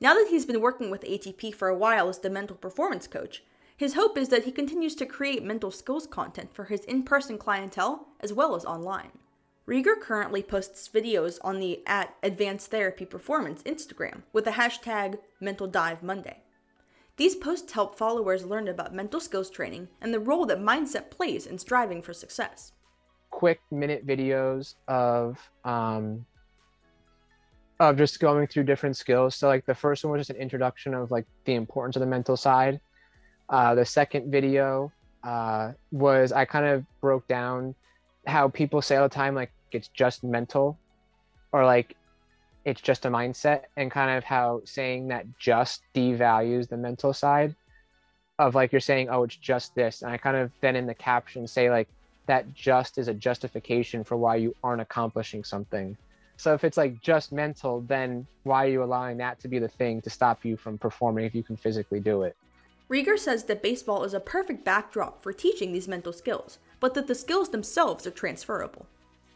Now 0.00 0.14
that 0.14 0.26
he's 0.30 0.44
been 0.44 0.60
working 0.60 0.90
with 0.90 1.04
ATP 1.04 1.54
for 1.54 1.68
a 1.68 1.78
while 1.78 2.08
as 2.08 2.18
the 2.18 2.28
mental 2.28 2.56
performance 2.56 3.06
coach, 3.06 3.44
his 3.76 3.94
hope 3.94 4.18
is 4.18 4.28
that 4.30 4.46
he 4.46 4.50
continues 4.50 4.96
to 4.96 5.06
create 5.06 5.44
mental 5.44 5.70
skills 5.70 6.08
content 6.08 6.52
for 6.52 6.64
his 6.64 6.80
in 6.86 7.04
person 7.04 7.38
clientele 7.38 8.08
as 8.18 8.32
well 8.32 8.56
as 8.56 8.64
online. 8.64 9.12
Rieger 9.64 10.00
currently 10.00 10.42
posts 10.42 10.88
videos 10.88 11.38
on 11.44 11.60
the 11.60 11.80
at 11.86 12.16
Advanced 12.20 12.72
Therapy 12.72 13.04
Performance 13.04 13.62
Instagram 13.62 14.22
with 14.32 14.44
the 14.44 14.50
hashtag 14.52 15.20
Mental 15.38 15.68
Dive 15.68 16.02
Monday. 16.02 16.38
These 17.16 17.36
posts 17.36 17.74
help 17.74 17.96
followers 17.96 18.44
learn 18.44 18.66
about 18.66 18.92
mental 18.92 19.20
skills 19.20 19.50
training 19.50 19.86
and 20.00 20.12
the 20.12 20.18
role 20.18 20.46
that 20.46 20.58
mindset 20.58 21.10
plays 21.10 21.46
in 21.46 21.58
striving 21.58 22.02
for 22.02 22.12
success 22.12 22.72
quick 23.40 23.62
minute 23.70 24.06
videos 24.06 24.74
of 24.86 25.38
um, 25.64 26.26
of 27.80 27.96
just 27.96 28.20
going 28.20 28.46
through 28.46 28.64
different 28.64 28.98
skills. 28.98 29.34
So 29.34 29.48
like 29.48 29.64
the 29.64 29.74
first 29.74 30.04
one 30.04 30.12
was 30.12 30.20
just 30.20 30.28
an 30.28 30.36
introduction 30.36 30.92
of 30.92 31.10
like 31.10 31.24
the 31.46 31.54
importance 31.54 31.96
of 31.96 32.00
the 32.00 32.06
mental 32.06 32.36
side. 32.36 32.80
Uh, 33.48 33.74
the 33.74 33.86
second 33.86 34.30
video 34.30 34.92
uh, 35.24 35.72
was 35.90 36.32
I 36.32 36.44
kind 36.44 36.66
of 36.66 36.84
broke 37.00 37.26
down 37.28 37.74
how 38.26 38.48
people 38.48 38.82
say 38.82 38.96
all 38.96 39.08
the 39.08 39.14
time 39.14 39.34
like 39.34 39.52
it's 39.72 39.88
just 39.88 40.22
mental 40.22 40.78
or 41.52 41.64
like 41.64 41.96
it's 42.66 42.82
just 42.82 43.06
a 43.06 43.08
mindset 43.08 43.62
and 43.78 43.90
kind 43.90 44.18
of 44.18 44.22
how 44.22 44.60
saying 44.66 45.08
that 45.08 45.24
just 45.38 45.80
devalues 45.94 46.68
the 46.68 46.76
mental 46.76 47.14
side 47.14 47.56
of 48.38 48.54
like 48.54 48.70
you're 48.70 48.80
saying 48.82 49.08
oh 49.08 49.22
it's 49.22 49.36
just 49.36 49.74
this 49.74 50.02
and 50.02 50.10
I 50.12 50.18
kind 50.18 50.36
of 50.36 50.52
then 50.60 50.76
in 50.76 50.86
the 50.86 50.94
caption 50.94 51.46
say 51.46 51.70
like 51.70 51.88
that 52.30 52.54
just 52.54 52.96
is 52.96 53.08
a 53.08 53.14
justification 53.14 54.04
for 54.04 54.16
why 54.16 54.36
you 54.36 54.54
aren't 54.62 54.80
accomplishing 54.80 55.42
something. 55.42 55.96
So 56.36 56.54
if 56.54 56.62
it's 56.62 56.76
like 56.76 57.02
just 57.02 57.32
mental, 57.32 57.80
then 57.82 58.24
why 58.44 58.66
are 58.66 58.68
you 58.68 58.84
allowing 58.84 59.16
that 59.16 59.40
to 59.40 59.48
be 59.48 59.58
the 59.58 59.68
thing 59.68 60.00
to 60.02 60.10
stop 60.10 60.44
you 60.44 60.56
from 60.56 60.78
performing 60.78 61.24
if 61.24 61.34
you 61.34 61.42
can 61.42 61.56
physically 61.56 61.98
do 61.98 62.22
it? 62.22 62.36
Rieger 62.88 63.18
says 63.18 63.44
that 63.44 63.64
baseball 63.64 64.04
is 64.04 64.14
a 64.14 64.20
perfect 64.20 64.64
backdrop 64.64 65.22
for 65.22 65.32
teaching 65.32 65.72
these 65.72 65.88
mental 65.88 66.12
skills, 66.12 66.58
but 66.78 66.94
that 66.94 67.08
the 67.08 67.16
skills 67.16 67.48
themselves 67.48 68.06
are 68.06 68.12
transferable. 68.12 68.86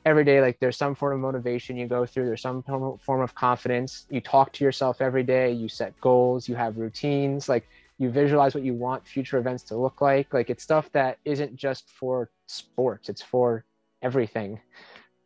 Every 0.07 0.25
day, 0.25 0.41
like 0.41 0.61
there's 0.61 0.77
some 0.77 0.95
form 0.95 1.15
of 1.15 1.21
motivation 1.21 1.77
you 1.77 1.89
go 1.89 2.07
through, 2.07 2.27
there's 2.27 2.43
some 2.43 2.63
form 2.63 3.21
of 3.23 3.35
confidence. 3.35 4.07
You 4.09 4.21
talk 4.21 4.53
to 4.53 4.65
yourself 4.65 5.01
every 5.01 5.25
day, 5.25 5.51
you 5.51 5.69
set 5.69 6.01
goals, 6.01 6.49
you 6.49 6.55
have 6.55 6.77
routines. 6.77 7.49
Like 7.49 7.67
you 7.99 8.11
visualize 8.11 8.55
what 8.55 8.65
you 8.65 8.75
want 8.75 9.07
future 9.07 9.39
events 9.39 9.63
to 9.65 9.77
look 9.77 10.01
like. 10.01 10.35
Like 10.35 10.51
it's 10.51 10.63
stuff 10.63 10.91
that 10.93 11.19
isn't 11.25 11.57
just 11.57 11.91
for 11.91 12.31
sports 12.47 13.09
it's 13.09 13.23
for 13.23 13.65
everything. 14.03 14.61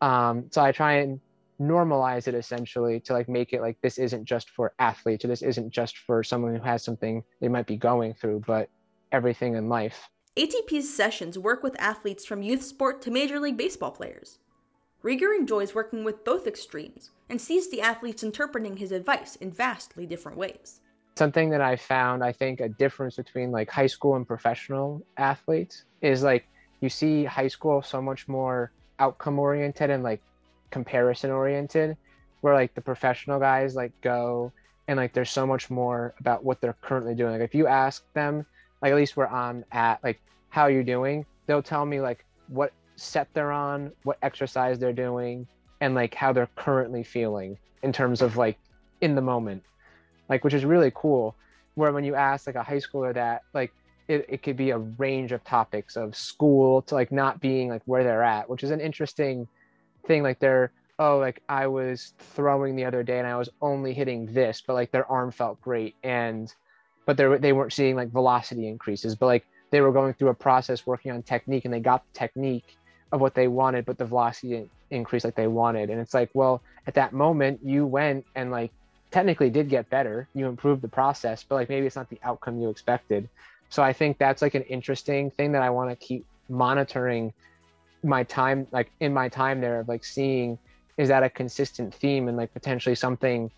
Um, 0.01 0.47
so 0.51 0.63
i 0.63 0.71
try 0.71 0.99
and 0.99 1.21
normalize 1.61 2.29
it 2.29 2.35
essentially 2.35 3.01
to 3.01 3.13
like 3.13 3.29
make 3.29 3.53
it 3.53 3.61
like 3.61 3.77
this 3.81 3.99
isn't 3.99 4.25
just 4.25 4.51
for 4.51 4.73
athletes 4.79 5.25
or 5.25 5.29
this 5.29 5.43
isn't 5.43 5.71
just 5.71 5.99
for 5.99 6.23
someone 6.23 6.55
who 6.55 6.63
has 6.63 6.85
something 6.85 7.25
they 7.41 7.49
might 7.49 7.67
be 7.67 7.77
going 7.77 8.15
through 8.15 8.41
but 8.47 8.69
everything 9.11 9.57
in 9.57 9.69
life. 9.69 10.09
Atp's 10.37 10.89
sessions 10.89 11.37
work 11.37 11.65
with 11.65 11.81
athletes 11.81 12.25
from 12.25 12.43
youth 12.43 12.63
sport 12.63 13.03
to 13.03 13.11
major 13.11 13.41
league 13.41 13.57
baseball 13.57 13.91
players. 13.91 14.39
Rieger 15.03 15.37
enjoys 15.37 15.75
working 15.75 16.05
with 16.05 16.25
both 16.25 16.47
extremes 16.47 17.11
and 17.29 17.41
sees 17.41 17.69
the 17.71 17.81
athletes 17.81 18.23
interpreting 18.23 18.77
his 18.77 18.93
advice 18.93 19.35
in 19.37 19.51
vastly 19.51 20.07
different 20.07 20.39
ways 20.39 20.81
something 21.19 21.51
that 21.51 21.61
I 21.61 21.77
found, 21.77 22.25
I 22.25 22.33
think, 22.33 22.61
a 22.61 22.69
difference 22.69 23.17
between 23.17 23.51
like 23.51 23.69
high 23.69 23.89
school 23.89 24.15
and 24.15 24.27
professional 24.27 25.03
athletes 25.17 25.85
is 26.01 26.23
like 26.23 26.49
you 26.81 26.89
see 26.89 27.25
high 27.25 27.49
school 27.49 27.83
so 27.83 28.01
much 28.01 28.29
more 28.29 28.71
outcome 29.01 29.39
oriented 29.39 29.91
and 29.91 30.03
like 30.03 30.23
comparison 30.71 31.31
oriented, 31.31 31.97
where 32.41 32.55
like 32.55 32.75
the 32.75 32.81
professional 32.81 33.39
guys 33.41 33.75
like 33.75 33.93
go 34.01 34.53
and 34.87 34.97
like 34.97 35.13
there's 35.13 35.31
so 35.31 35.47
much 35.47 35.69
more 35.69 36.15
about 36.21 36.45
what 36.45 36.61
they're 36.61 36.77
currently 36.81 37.15
doing. 37.15 37.33
Like 37.33 37.43
if 37.43 37.55
you 37.55 37.67
ask 37.67 38.05
them, 38.15 38.47
like 38.81 38.93
at 38.93 38.97
least 38.97 39.17
where 39.17 39.31
I'm 39.31 39.65
at, 39.73 40.03
like 40.03 40.21
how 40.49 40.69
you're 40.69 40.85
doing, 40.85 41.27
they'll 41.47 41.63
tell 41.63 41.85
me 41.85 42.01
like 42.01 42.25
what 42.47 42.73
set 42.97 43.29
they're 43.35 43.53
on, 43.53 43.93
what 44.05 44.19
exercise 44.23 44.79
they're 44.79 44.93
doing, 44.93 45.47
and 45.81 45.95
like 45.95 46.15
how 46.15 46.33
they're 46.33 46.49
currently 46.57 47.03
feeling 47.03 47.59
in 47.83 47.93
terms 47.93 48.23
of 48.23 48.37
like 48.37 48.57
in 49.01 49.15
the 49.15 49.23
moment 49.23 49.63
like 50.29 50.45
which 50.45 50.55
is 50.55 50.65
really 50.65 50.93
cool 50.95 51.35
where 51.75 51.93
when 51.93 52.05
you 52.05 52.15
ask 52.15 52.47
like 52.47 52.57
a 52.57 52.63
high 52.63 52.77
schooler 52.77 53.15
that 53.15 53.43
like 53.55 53.73
it, 54.09 54.25
it 54.29 54.43
could 54.43 54.57
be 54.57 54.71
a 54.71 54.79
range 54.79 55.33
of 55.33 55.45
topics 55.45 55.97
of 55.97 56.17
school 56.17 56.83
to 56.83 56.95
like 56.95 57.13
not 57.13 57.41
being 57.41 57.69
like 57.69 57.83
where 57.87 58.03
they're 58.03 58.23
at 58.23 58.49
which 58.49 58.63
is 58.63 58.71
an 58.71 58.81
interesting 58.81 59.47
thing 60.07 60.23
like 60.23 60.39
they're 60.39 60.73
oh 60.99 61.19
like 61.19 61.43
i 61.49 61.67
was 61.67 62.15
throwing 62.19 62.75
the 62.75 62.85
other 62.85 63.03
day 63.03 63.19
and 63.19 63.27
i 63.27 63.37
was 63.37 63.49
only 63.61 63.93
hitting 63.93 64.33
this 64.33 64.63
but 64.67 64.75
like 64.75 64.91
their 64.91 65.11
arm 65.11 65.31
felt 65.31 65.61
great 65.61 65.95
and 66.03 66.55
but 67.07 67.17
they 67.17 67.37
they 67.39 67.53
weren't 67.53 67.73
seeing 67.73 67.97
like 67.97 68.11
velocity 68.11 68.67
increases 68.69 69.15
but 69.15 69.27
like 69.27 69.47
they 69.71 69.81
were 69.81 69.93
going 69.93 70.15
through 70.15 70.29
a 70.29 70.35
process 70.35 70.87
working 70.87 71.13
on 71.13 71.23
technique 71.23 71.65
and 71.65 71.75
they 71.75 71.81
got 71.81 72.03
the 72.13 72.19
technique 72.19 72.77
of 73.13 73.21
what 73.21 73.35
they 73.35 73.49
wanted 73.49 73.85
but 73.85 73.99
the 73.99 74.05
velocity 74.05 74.69
increased 74.91 75.25
like 75.25 75.35
they 75.35 75.47
wanted. 75.47 75.91
And 75.91 76.01
it's 76.01 76.15
like 76.15 76.31
well 76.35 76.63
at 76.87 76.95
that 76.95 77.13
moment 77.13 77.61
you 77.63 77.87
went 77.87 78.25
and 78.35 78.51
like 78.51 78.73
technically 79.11 79.51
did 79.51 79.69
get 79.69 79.89
better. 79.91 80.29
You 80.35 80.47
improved 80.47 80.83
the 80.83 80.89
process, 80.89 81.45
but 81.49 81.57
like 81.57 81.69
maybe 81.69 81.87
it's 81.87 81.97
not 81.97 82.11
the 82.11 82.21
outcome 82.23 82.61
you 82.61 82.69
expected. 82.69 83.29
So 83.71 83.83
I 83.83 83.93
think 83.93 84.19
that's 84.19 84.43
like 84.43 84.55
an 84.55 84.63
interesting 84.63 85.31
thing 85.31 85.53
that 85.53 85.63
I 85.63 85.71
want 85.71 85.91
to 85.91 85.97
keep 85.97 86.27
monitoring 86.49 87.33
my 88.03 88.23
time, 88.25 88.67
like 88.71 88.91
in 89.01 89.13
my 89.13 89.29
time 89.29 89.61
there 89.61 89.81
of 89.81 89.89
like 89.89 90.05
seeing 90.05 90.59
is 90.97 91.09
that 91.09 91.23
a 91.23 91.31
consistent 91.31 91.95
theme 91.95 92.29
and 92.29 92.37
like 92.37 92.53
potentially 92.53 92.95
something 92.95 93.51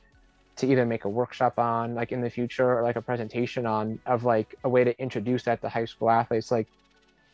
to 0.57 0.67
either 0.67 0.85
make 0.85 1.05
a 1.05 1.09
workshop 1.09 1.59
on 1.59 1.95
like 1.95 2.13
in 2.13 2.21
the 2.21 2.29
future 2.29 2.79
or 2.79 2.83
like 2.83 2.97
a 2.97 3.03
presentation 3.03 3.67
on 3.67 3.99
of 4.07 4.25
like 4.25 4.55
a 4.65 4.69
way 4.69 4.85
to 4.85 4.99
introduce 5.01 5.45
that 5.45 5.61
to 5.63 5.69
high 5.69 5.87
school 5.87 6.11
athletes 6.11 6.51
like 6.51 6.69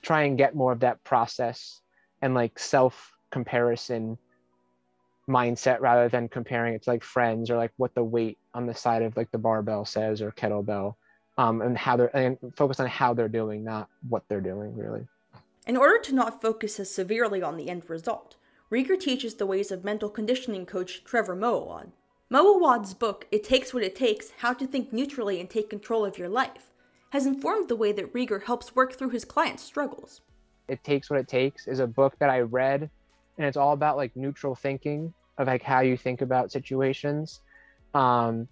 try 0.03 0.23
and 0.23 0.39
get 0.39 0.55
more 0.55 0.73
of 0.73 0.81
that 0.81 1.03
process 1.03 1.81
and 2.23 2.35
like 2.35 2.57
self 2.59 3.13
comparison 3.33 4.17
mindset 5.29 5.81
rather 5.81 6.09
than 6.09 6.29
comparing 6.29 6.75
it 6.75 6.83
to 6.85 6.91
like 6.91 7.03
friends 7.03 7.51
or 7.51 7.57
like 7.57 7.73
what 7.77 7.95
the 7.95 8.05
weight 8.05 8.39
on 8.55 8.67
the 8.67 8.75
side 8.75 9.03
of 9.03 9.17
like 9.17 9.31
the 9.33 9.39
barbell 9.39 9.85
says 9.85 10.23
or 10.23 10.31
kettlebell 10.33 10.95
um, 11.39 11.63
and 11.63 11.77
how 11.77 11.97
they're 11.97 12.17
and 12.17 12.39
focus 12.57 12.81
on 12.81 12.87
how 12.87 13.13
they're 13.13 13.29
doing 13.29 13.65
not 13.65 13.89
what 14.09 14.23
they're 14.29 14.41
doing 14.41 14.77
really. 14.77 15.07
In 15.67 15.77
order 15.77 15.99
to 16.05 16.15
not 16.15 16.41
focus 16.41 16.79
as 16.79 16.91
severely 16.91 17.43
on 17.43 17.57
the 17.57 17.69
end 17.69 17.89
result 17.89 18.37
rieger 18.71 18.99
teaches 18.99 19.35
the 19.35 19.47
ways 19.47 19.71
of 19.71 19.85
mental 19.85 20.09
conditioning 20.09 20.65
coach 20.65 21.03
trevor 21.05 21.37
moawad. 21.37 21.91
Moawad's 22.33 22.95
book 22.95 23.27
it 23.33 23.43
takes 23.43 23.75
what 23.75 23.83
it 23.83 23.97
takes 23.97 24.31
how 24.39 24.53
to 24.53 24.67
think 24.67 24.93
neutrally 24.93 25.41
and 25.41 25.51
take 25.51 25.71
control 25.71 26.05
of 26.05 26.19
your 26.19 26.29
life 26.29 26.71
has 27.11 27.27
informed 27.27 27.69
the 27.69 27.77
way 27.77 27.93
that 27.93 28.13
rieger 28.13 28.45
helps 28.45 28.77
work 28.77 28.93
through 28.93 29.11
his 29.11 29.25
clients 29.25 29.63
struggles. 29.63 30.21
It 30.69 30.83
takes 30.85 31.11
what 31.11 31.21
it 31.21 31.29
takes 31.29 31.67
is 31.67 31.81
a 31.81 31.87
book 31.87 32.17
that 32.19 32.31
i 32.31 32.41
read 32.41 32.91
and 33.39 33.47
it's 33.47 33.57
all 33.57 33.73
about 33.73 33.97
like 33.97 34.17
neutral 34.17 34.55
thinking 34.55 35.13
of 35.39 35.47
like 35.47 35.63
how 35.63 35.81
you 35.81 35.97
think 35.97 36.21
about 36.23 36.51
situations 36.51 37.41
um, 37.95 38.49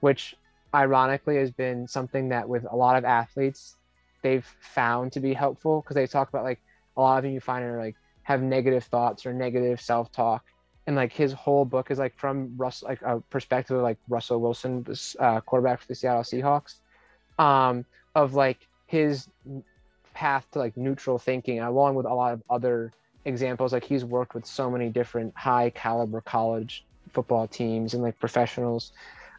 which 0.00 0.34
ironically 0.74 1.36
has 1.36 1.50
been 1.50 1.86
something 1.86 2.28
that 2.28 2.48
with 2.48 2.66
a 2.70 2.76
lot 2.76 2.96
of 2.96 3.04
athletes 3.04 3.76
they've 4.22 4.46
found 4.60 5.12
to 5.12 5.20
be 5.20 5.32
helpful 5.32 5.80
because 5.80 5.94
they 5.94 6.06
talk 6.06 6.28
about 6.28 6.44
like 6.44 6.60
a 6.96 7.00
lot 7.00 7.18
of 7.18 7.24
them 7.24 7.32
you 7.32 7.40
find 7.40 7.64
are 7.64 7.78
like 7.78 7.94
have 8.26 8.42
negative 8.42 8.82
thoughts 8.82 9.24
or 9.24 9.32
negative 9.32 9.80
self-talk. 9.80 10.44
And 10.88 10.96
like 10.96 11.12
his 11.12 11.32
whole 11.32 11.64
book 11.64 11.92
is 11.92 11.98
like 11.98 12.16
from 12.16 12.54
Russ 12.56 12.82
like 12.82 13.00
a 13.02 13.20
perspective 13.30 13.76
of 13.76 13.84
like 13.84 13.98
Russell 14.08 14.40
Wilson, 14.40 14.82
this 14.82 15.14
uh, 15.20 15.40
quarterback 15.40 15.80
for 15.80 15.86
the 15.86 15.94
Seattle 15.94 16.22
Seahawks, 16.22 16.74
um, 17.38 17.84
of 18.16 18.34
like 18.34 18.66
his 18.86 19.28
path 20.12 20.46
to 20.52 20.58
like 20.58 20.76
neutral 20.76 21.18
thinking, 21.18 21.60
along 21.60 21.94
with 21.94 22.06
a 22.06 22.14
lot 22.14 22.32
of 22.32 22.42
other 22.50 22.92
examples 23.26 23.72
like 23.72 23.84
he's 23.84 24.04
worked 24.04 24.34
with 24.34 24.46
so 24.46 24.70
many 24.70 24.88
different 24.88 25.36
high 25.36 25.70
caliber 25.70 26.20
college 26.20 26.84
football 27.12 27.46
teams 27.46 27.92
and 27.94 28.02
like 28.02 28.18
professionals. 28.18 28.92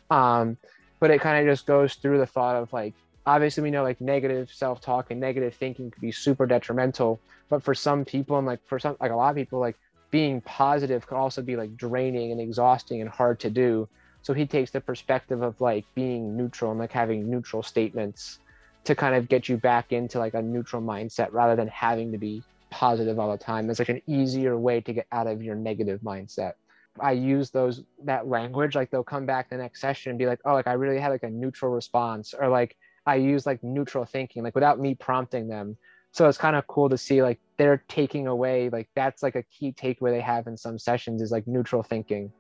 Um, 0.10 0.58
but 1.00 1.12
it 1.12 1.22
kind 1.22 1.48
of 1.48 1.52
just 1.52 1.66
goes 1.66 1.96
through 1.96 2.20
the 2.20 2.26
thought 2.26 2.56
of 2.56 2.72
like 2.72 2.94
obviously 3.26 3.64
we 3.64 3.72
know 3.72 3.84
like 3.84 4.00
negative 4.00 4.50
self-talk 4.52 5.12
and 5.12 5.20
negative 5.20 5.54
thinking 5.54 5.92
could 5.92 6.02
be 6.02 6.12
super 6.12 6.46
detrimental 6.46 7.20
but 7.50 7.64
for 7.64 7.76
some 7.76 8.06
people 8.06 8.38
and 8.38 8.48
like 8.48 8.60
for 8.66 8.80
some 8.80 8.96
like 9.00 9.12
a 9.12 9.16
lot 9.16 9.30
of 9.30 9.36
people 9.36 9.60
like 9.60 9.76
being 10.12 10.42
positive 10.42 11.06
can 11.08 11.18
also 11.18 11.42
be 11.42 11.56
like 11.56 11.76
draining 11.76 12.32
and 12.32 12.42
exhausting 12.42 13.02
and 13.02 13.10
hard 13.10 13.40
to 13.42 13.50
do. 13.50 13.88
So 14.22 14.34
he 14.34 14.46
takes 14.46 14.72
the 14.72 14.82
perspective 14.82 15.42
of 15.42 15.60
like 15.62 15.86
being 15.96 16.36
neutral 16.36 16.72
and 16.72 16.80
like 16.80 16.92
having 16.92 17.30
neutral 17.30 17.64
statements 17.64 18.40
to 18.86 18.96
kind 18.96 19.16
of 19.16 19.28
get 19.28 19.50
you 19.50 19.58
back 19.58 19.92
into 19.92 20.20
like 20.20 20.34
a 20.34 20.42
neutral 20.42 20.82
mindset 20.82 21.32
rather 21.32 21.56
than 21.56 21.68
having 21.68 22.12
to 22.14 22.18
be 22.18 22.42
positive 22.70 23.20
all 23.20 23.32
the 23.32 23.38
time. 23.38 23.70
It's 23.70 23.80
like 23.80 23.90
an 23.90 24.02
easier 24.08 24.58
way 24.58 24.82
to 24.82 24.94
get 24.94 25.08
out 25.12 25.28
of 25.28 25.42
your 25.42 25.56
negative 25.56 26.02
mindset. 26.02 26.54
I 27.00 27.12
use 27.12 27.52
those 27.52 27.84
that 28.04 28.28
language, 28.28 28.76
like 28.76 28.90
they'll 28.90 29.04
come 29.04 29.26
back 29.26 29.50
the 29.50 29.58
next 29.58 29.82
session 29.82 30.10
and 30.12 30.20
be 30.20 30.26
like, 30.26 30.40
oh, 30.46 30.54
like 30.54 30.68
I 30.68 30.74
really 30.74 31.00
had 31.00 31.10
like 31.10 31.24
a 31.24 31.30
neutral 31.30 31.72
response, 31.72 32.34
or 32.34 32.50
like 32.50 32.76
I 33.06 33.16
use 33.16 33.46
like 33.46 33.64
neutral 33.64 34.06
thinking, 34.06 34.44
like 34.44 34.56
without 34.56 34.80
me 34.80 34.96
prompting 34.96 35.48
them. 35.48 35.78
So 36.12 36.28
it's 36.28 36.38
kind 36.38 36.56
of 36.56 36.66
cool 36.68 36.90
to 36.90 36.98
see 36.98 37.22
like 37.22 37.40
they're 37.58 37.84
taking 37.88 38.28
away 38.28 38.70
like 38.70 38.90
that's 38.96 39.22
like 39.22 39.36
a 39.36 39.44
key 39.44 39.72
takeaway 39.72 40.12
they 40.12 40.22
have 40.22 40.48
in 40.48 40.58
some 40.58 40.80
sessions 40.80 41.22
is 41.22 41.32
like 41.32 41.48
neutral 41.48 41.84
thinking. 41.84 42.32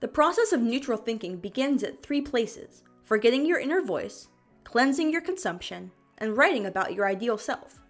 The 0.00 0.08
process 0.08 0.52
of 0.52 0.60
neutral 0.60 0.98
thinking 0.98 1.36
begins 1.36 1.82
at 1.82 2.02
three 2.02 2.20
places 2.20 2.82
forgetting 3.04 3.44
your 3.44 3.58
inner 3.58 3.82
voice, 3.82 4.28
cleansing 4.64 5.12
your 5.12 5.20
consumption, 5.20 5.90
and 6.18 6.36
writing 6.36 6.64
about 6.64 6.94
your 6.94 7.06
ideal 7.06 7.36
self. 7.36 7.83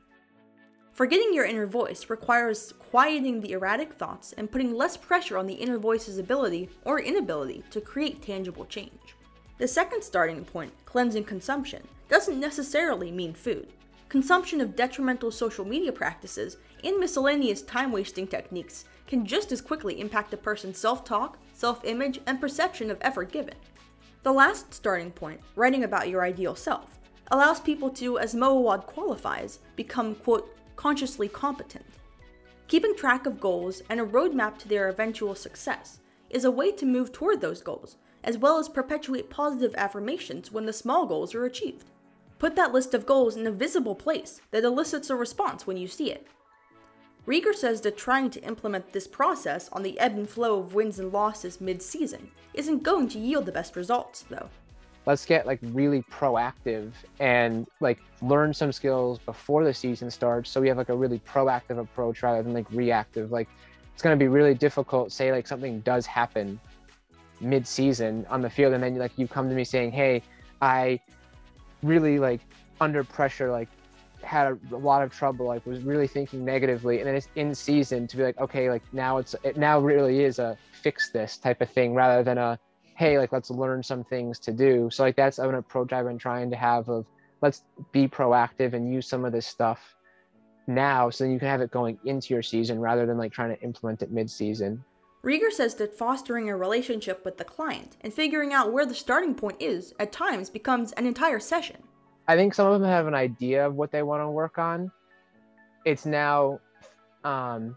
Forgetting 0.94 1.34
your 1.34 1.44
inner 1.44 1.66
voice 1.66 2.08
requires 2.08 2.72
quieting 2.78 3.40
the 3.40 3.50
erratic 3.50 3.94
thoughts 3.94 4.32
and 4.34 4.48
putting 4.48 4.72
less 4.72 4.96
pressure 4.96 5.36
on 5.36 5.44
the 5.48 5.54
inner 5.54 5.76
voice's 5.76 6.18
ability 6.18 6.68
or 6.84 7.00
inability 7.00 7.64
to 7.70 7.80
create 7.80 8.22
tangible 8.22 8.64
change. 8.64 9.16
The 9.58 9.66
second 9.66 10.02
starting 10.02 10.44
point, 10.44 10.72
cleansing 10.84 11.24
consumption, 11.24 11.82
doesn't 12.08 12.38
necessarily 12.38 13.10
mean 13.10 13.34
food. 13.34 13.72
Consumption 14.08 14.60
of 14.60 14.76
detrimental 14.76 15.32
social 15.32 15.64
media 15.64 15.90
practices 15.90 16.58
and 16.84 17.00
miscellaneous 17.00 17.62
time 17.62 17.90
wasting 17.90 18.28
techniques 18.28 18.84
can 19.08 19.26
just 19.26 19.50
as 19.50 19.60
quickly 19.60 20.00
impact 20.00 20.32
a 20.32 20.36
person's 20.36 20.78
self 20.78 21.04
talk, 21.04 21.38
self 21.52 21.84
image, 21.84 22.20
and 22.24 22.40
perception 22.40 22.88
of 22.88 22.98
effort 23.00 23.32
given. 23.32 23.54
The 24.22 24.32
last 24.32 24.72
starting 24.72 25.10
point, 25.10 25.40
writing 25.56 25.82
about 25.82 26.08
your 26.08 26.22
ideal 26.22 26.54
self, 26.54 27.00
allows 27.32 27.58
people 27.58 27.90
to, 27.90 28.20
as 28.20 28.32
Moawad 28.32 28.86
qualifies, 28.86 29.58
become, 29.74 30.14
quote, 30.14 30.56
consciously 30.76 31.28
competent. 31.28 31.84
Keeping 32.68 32.96
track 32.96 33.26
of 33.26 33.40
goals 33.40 33.82
and 33.88 34.00
a 34.00 34.04
roadmap 34.04 34.58
to 34.58 34.68
their 34.68 34.88
eventual 34.88 35.34
success 35.34 36.00
is 36.30 36.44
a 36.44 36.50
way 36.50 36.72
to 36.72 36.86
move 36.86 37.12
toward 37.12 37.40
those 37.40 37.62
goals, 37.62 37.96
as 38.24 38.38
well 38.38 38.58
as 38.58 38.68
perpetuate 38.68 39.30
positive 39.30 39.74
affirmations 39.76 40.50
when 40.50 40.66
the 40.66 40.72
small 40.72 41.06
goals 41.06 41.34
are 41.34 41.44
achieved. 41.44 41.90
Put 42.38 42.56
that 42.56 42.72
list 42.72 42.94
of 42.94 43.06
goals 43.06 43.36
in 43.36 43.46
a 43.46 43.52
visible 43.52 43.94
place 43.94 44.40
that 44.50 44.64
elicits 44.64 45.10
a 45.10 45.16
response 45.16 45.66
when 45.66 45.76
you 45.76 45.86
see 45.86 46.10
it. 46.10 46.26
Rieger 47.26 47.54
says 47.54 47.80
that 47.82 47.96
trying 47.96 48.28
to 48.30 48.42
implement 48.42 48.92
this 48.92 49.06
process 49.06 49.68
on 49.72 49.82
the 49.82 49.98
ebb 49.98 50.16
and 50.16 50.28
flow 50.28 50.58
of 50.58 50.74
wins 50.74 50.98
and 50.98 51.12
losses 51.12 51.60
mid 51.60 51.80
season 51.80 52.30
isn't 52.52 52.82
going 52.82 53.08
to 53.08 53.18
yield 53.18 53.46
the 53.46 53.52
best 53.52 53.76
results, 53.76 54.24
though 54.28 54.50
let's 55.06 55.26
get 55.26 55.46
like 55.46 55.58
really 55.62 56.02
proactive 56.10 56.92
and 57.20 57.66
like 57.80 58.00
learn 58.22 58.54
some 58.54 58.72
skills 58.72 59.18
before 59.18 59.64
the 59.64 59.74
season 59.74 60.10
starts. 60.10 60.50
So 60.50 60.60
we 60.60 60.68
have 60.68 60.78
like 60.78 60.88
a 60.88 60.96
really 60.96 61.18
proactive 61.20 61.78
approach 61.78 62.22
rather 62.22 62.42
than 62.42 62.54
like 62.54 62.70
reactive. 62.70 63.30
Like 63.30 63.48
it's 63.94 64.02
going 64.02 64.18
to 64.18 64.22
be 64.22 64.28
really 64.28 64.54
difficult 64.54 65.12
say 65.12 65.32
like 65.32 65.46
something 65.46 65.80
does 65.80 66.04
happen 66.04 66.60
mid-season 67.40 68.26
on 68.28 68.42
the 68.42 68.50
field 68.50 68.74
and 68.74 68.82
then 68.82 68.96
like 68.96 69.12
you 69.16 69.26
come 69.26 69.48
to 69.48 69.54
me 69.54 69.64
saying 69.64 69.90
hey 69.92 70.20
i 70.60 70.98
really 71.82 72.18
like 72.18 72.40
under 72.80 73.04
pressure 73.04 73.50
like 73.50 73.68
had 74.22 74.58
a, 74.72 74.76
lot 74.76 75.02
of 75.02 75.12
trouble 75.12 75.46
like 75.46 75.64
was 75.66 75.82
really 75.82 76.06
thinking 76.08 76.44
negatively 76.44 76.98
and 76.98 77.06
then 77.06 77.14
it's 77.14 77.28
in 77.36 77.54
season 77.54 78.06
to 78.06 78.16
be 78.16 78.22
like 78.22 78.38
okay 78.38 78.70
like 78.70 78.82
now 78.92 79.18
it's 79.18 79.34
it 79.44 79.56
now 79.56 79.78
really 79.78 80.24
is 80.24 80.38
a 80.38 80.56
fix 80.72 81.10
this 81.10 81.36
type 81.36 81.60
of 81.60 81.70
thing 81.70 81.94
rather 81.94 82.22
than 82.22 82.38
a 82.38 82.58
hey 82.96 83.18
like 83.18 83.32
let's 83.32 83.50
learn 83.50 83.82
some 83.82 84.04
things 84.04 84.38
to 84.38 84.52
do 84.52 84.88
so 84.90 85.02
like 85.02 85.16
that's 85.16 85.38
an 85.38 85.54
approach 85.54 85.92
i've 85.92 86.06
been 86.06 86.18
trying 86.18 86.50
to 86.50 86.56
have 86.56 86.88
of 86.88 87.06
let's 87.42 87.62
be 87.92 88.08
proactive 88.08 88.72
and 88.72 88.92
use 88.92 89.06
some 89.06 89.24
of 89.24 89.32
this 89.32 89.46
stuff 89.46 89.96
now 90.66 91.10
so 91.10 91.24
then 91.24 91.32
you 91.32 91.38
can 91.38 91.48
have 91.48 91.60
it 91.60 91.70
going 91.70 91.98
into 92.04 92.32
your 92.32 92.42
season 92.42 92.80
rather 92.80 93.04
than 93.06 93.18
like 93.18 93.32
trying 93.32 93.54
to 93.54 93.62
implement 93.62 94.02
it 94.02 94.10
mid-season 94.10 94.82
Rieger 95.24 95.50
says 95.50 95.74
that 95.76 95.96
fostering 95.96 96.50
a 96.50 96.56
relationship 96.56 97.24
with 97.24 97.38
the 97.38 97.44
client 97.44 97.96
and 98.02 98.12
figuring 98.12 98.52
out 98.52 98.72
where 98.72 98.84
the 98.84 98.94
starting 98.94 99.34
point 99.34 99.56
is 99.58 99.94
at 99.98 100.12
times 100.12 100.50
becomes 100.50 100.92
an 100.92 101.06
entire 101.06 101.40
session. 101.40 101.78
I 102.28 102.36
think 102.36 102.52
some 102.52 102.66
of 102.66 102.78
them 102.78 102.88
have 102.90 103.06
an 103.06 103.14
idea 103.14 103.66
of 103.66 103.74
what 103.74 103.90
they 103.90 104.02
want 104.02 104.22
to 104.22 104.28
work 104.28 104.58
on. 104.58 104.92
It's 105.86 106.04
now 106.04 106.60
um, 107.24 107.74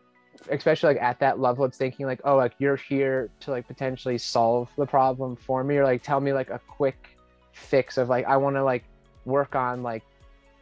especially 0.49 0.93
like 0.93 1.01
at 1.01 1.19
that 1.19 1.39
level 1.39 1.65
it's 1.65 1.77
thinking 1.77 2.05
like 2.05 2.21
oh 2.23 2.35
like 2.35 2.53
you're 2.59 2.75
here 2.75 3.29
to 3.39 3.51
like 3.51 3.67
potentially 3.67 4.17
solve 4.17 4.69
the 4.77 4.85
problem 4.85 5.35
for 5.35 5.63
me 5.63 5.77
or 5.77 5.83
like 5.83 6.03
tell 6.03 6.19
me 6.19 6.31
like 6.33 6.49
a 6.49 6.59
quick 6.67 7.09
fix 7.51 7.97
of 7.97 8.07
like 8.07 8.25
i 8.25 8.37
want 8.37 8.55
to 8.55 8.63
like 8.63 8.83
work 9.27 9.55
on 9.55 9.83
like 9.83 10.03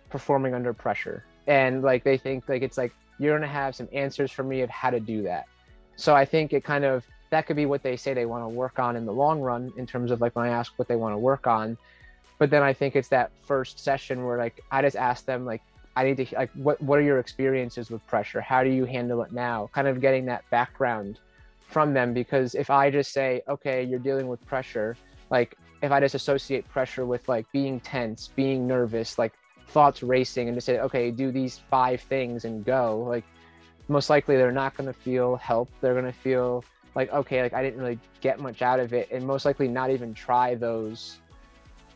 performing 0.09 0.53
under 0.53 0.73
pressure. 0.73 1.23
And 1.47 1.83
like 1.83 2.03
they 2.03 2.17
think 2.17 2.49
like 2.49 2.61
it's 2.61 2.77
like 2.77 2.93
you're 3.19 3.37
gonna 3.37 3.51
have 3.51 3.75
some 3.75 3.87
answers 3.93 4.31
for 4.31 4.43
me 4.43 4.61
of 4.61 4.69
how 4.69 4.89
to 4.89 4.99
do 4.99 5.23
that. 5.23 5.45
So 5.95 6.15
i 6.15 6.25
think 6.25 6.51
it 6.51 6.63
kind 6.63 6.83
of 6.83 7.05
that 7.29 7.47
could 7.47 7.55
be 7.55 7.65
what 7.65 7.83
they 7.83 7.95
say 7.95 8.13
they 8.13 8.25
want 8.25 8.43
to 8.43 8.49
work 8.49 8.79
on 8.79 8.95
in 8.95 9.05
the 9.05 9.13
long 9.13 9.39
run 9.39 9.71
in 9.77 9.85
terms 9.85 10.11
of 10.11 10.21
like 10.21 10.35
when 10.35 10.45
i 10.45 10.49
ask 10.49 10.73
what 10.77 10.87
they 10.87 10.95
want 10.95 11.13
to 11.13 11.17
work 11.17 11.47
on. 11.47 11.77
But 12.37 12.49
then 12.49 12.63
i 12.63 12.73
think 12.73 12.95
it's 12.95 13.09
that 13.09 13.31
first 13.43 13.79
session 13.79 14.25
where 14.25 14.37
like 14.37 14.61
i 14.71 14.81
just 14.81 14.95
ask 14.95 15.25
them 15.25 15.45
like 15.45 15.61
I 15.95 16.03
need 16.03 16.17
to 16.17 16.35
like 16.35 16.51
what 16.53 16.81
what 16.81 16.99
are 16.99 17.03
your 17.03 17.19
experiences 17.19 17.89
with 17.89 18.05
pressure? 18.07 18.41
How 18.41 18.63
do 18.63 18.69
you 18.69 18.85
handle 18.85 19.21
it 19.23 19.31
now? 19.31 19.69
Kind 19.73 19.87
of 19.87 20.01
getting 20.01 20.25
that 20.25 20.43
background 20.49 21.19
from 21.61 21.93
them 21.93 22.13
because 22.13 22.55
if 22.55 22.69
I 22.69 22.89
just 22.89 23.11
say, 23.11 23.41
okay, 23.47 23.83
you're 23.83 23.99
dealing 23.99 24.27
with 24.27 24.45
pressure, 24.45 24.95
like 25.29 25.55
if 25.81 25.91
I 25.91 25.99
just 25.99 26.15
associate 26.15 26.67
pressure 26.69 27.05
with 27.05 27.27
like 27.27 27.51
being 27.51 27.79
tense, 27.79 28.29
being 28.35 28.67
nervous, 28.67 29.17
like 29.17 29.33
thoughts 29.67 30.03
racing 30.03 30.47
and 30.47 30.55
just 30.55 30.65
say, 30.65 30.79
okay, 30.79 31.11
do 31.11 31.31
these 31.31 31.61
five 31.69 32.01
things 32.01 32.45
and 32.45 32.63
go, 32.63 33.05
like 33.07 33.23
most 33.87 34.09
likely 34.09 34.35
they're 34.35 34.51
not 34.51 34.75
going 34.75 34.87
to 34.87 34.99
feel 34.99 35.35
help. 35.37 35.69
They're 35.81 35.93
going 35.93 36.05
to 36.05 36.19
feel 36.19 36.63
like 36.95 37.11
okay 37.11 37.41
like 37.43 37.53
i 37.53 37.61
didn't 37.61 37.79
really 37.79 37.99
get 38.21 38.39
much 38.39 38.61
out 38.61 38.79
of 38.79 38.93
it 38.93 39.09
and 39.11 39.25
most 39.25 39.45
likely 39.45 39.67
not 39.67 39.91
even 39.91 40.13
try 40.13 40.55
those 40.55 41.19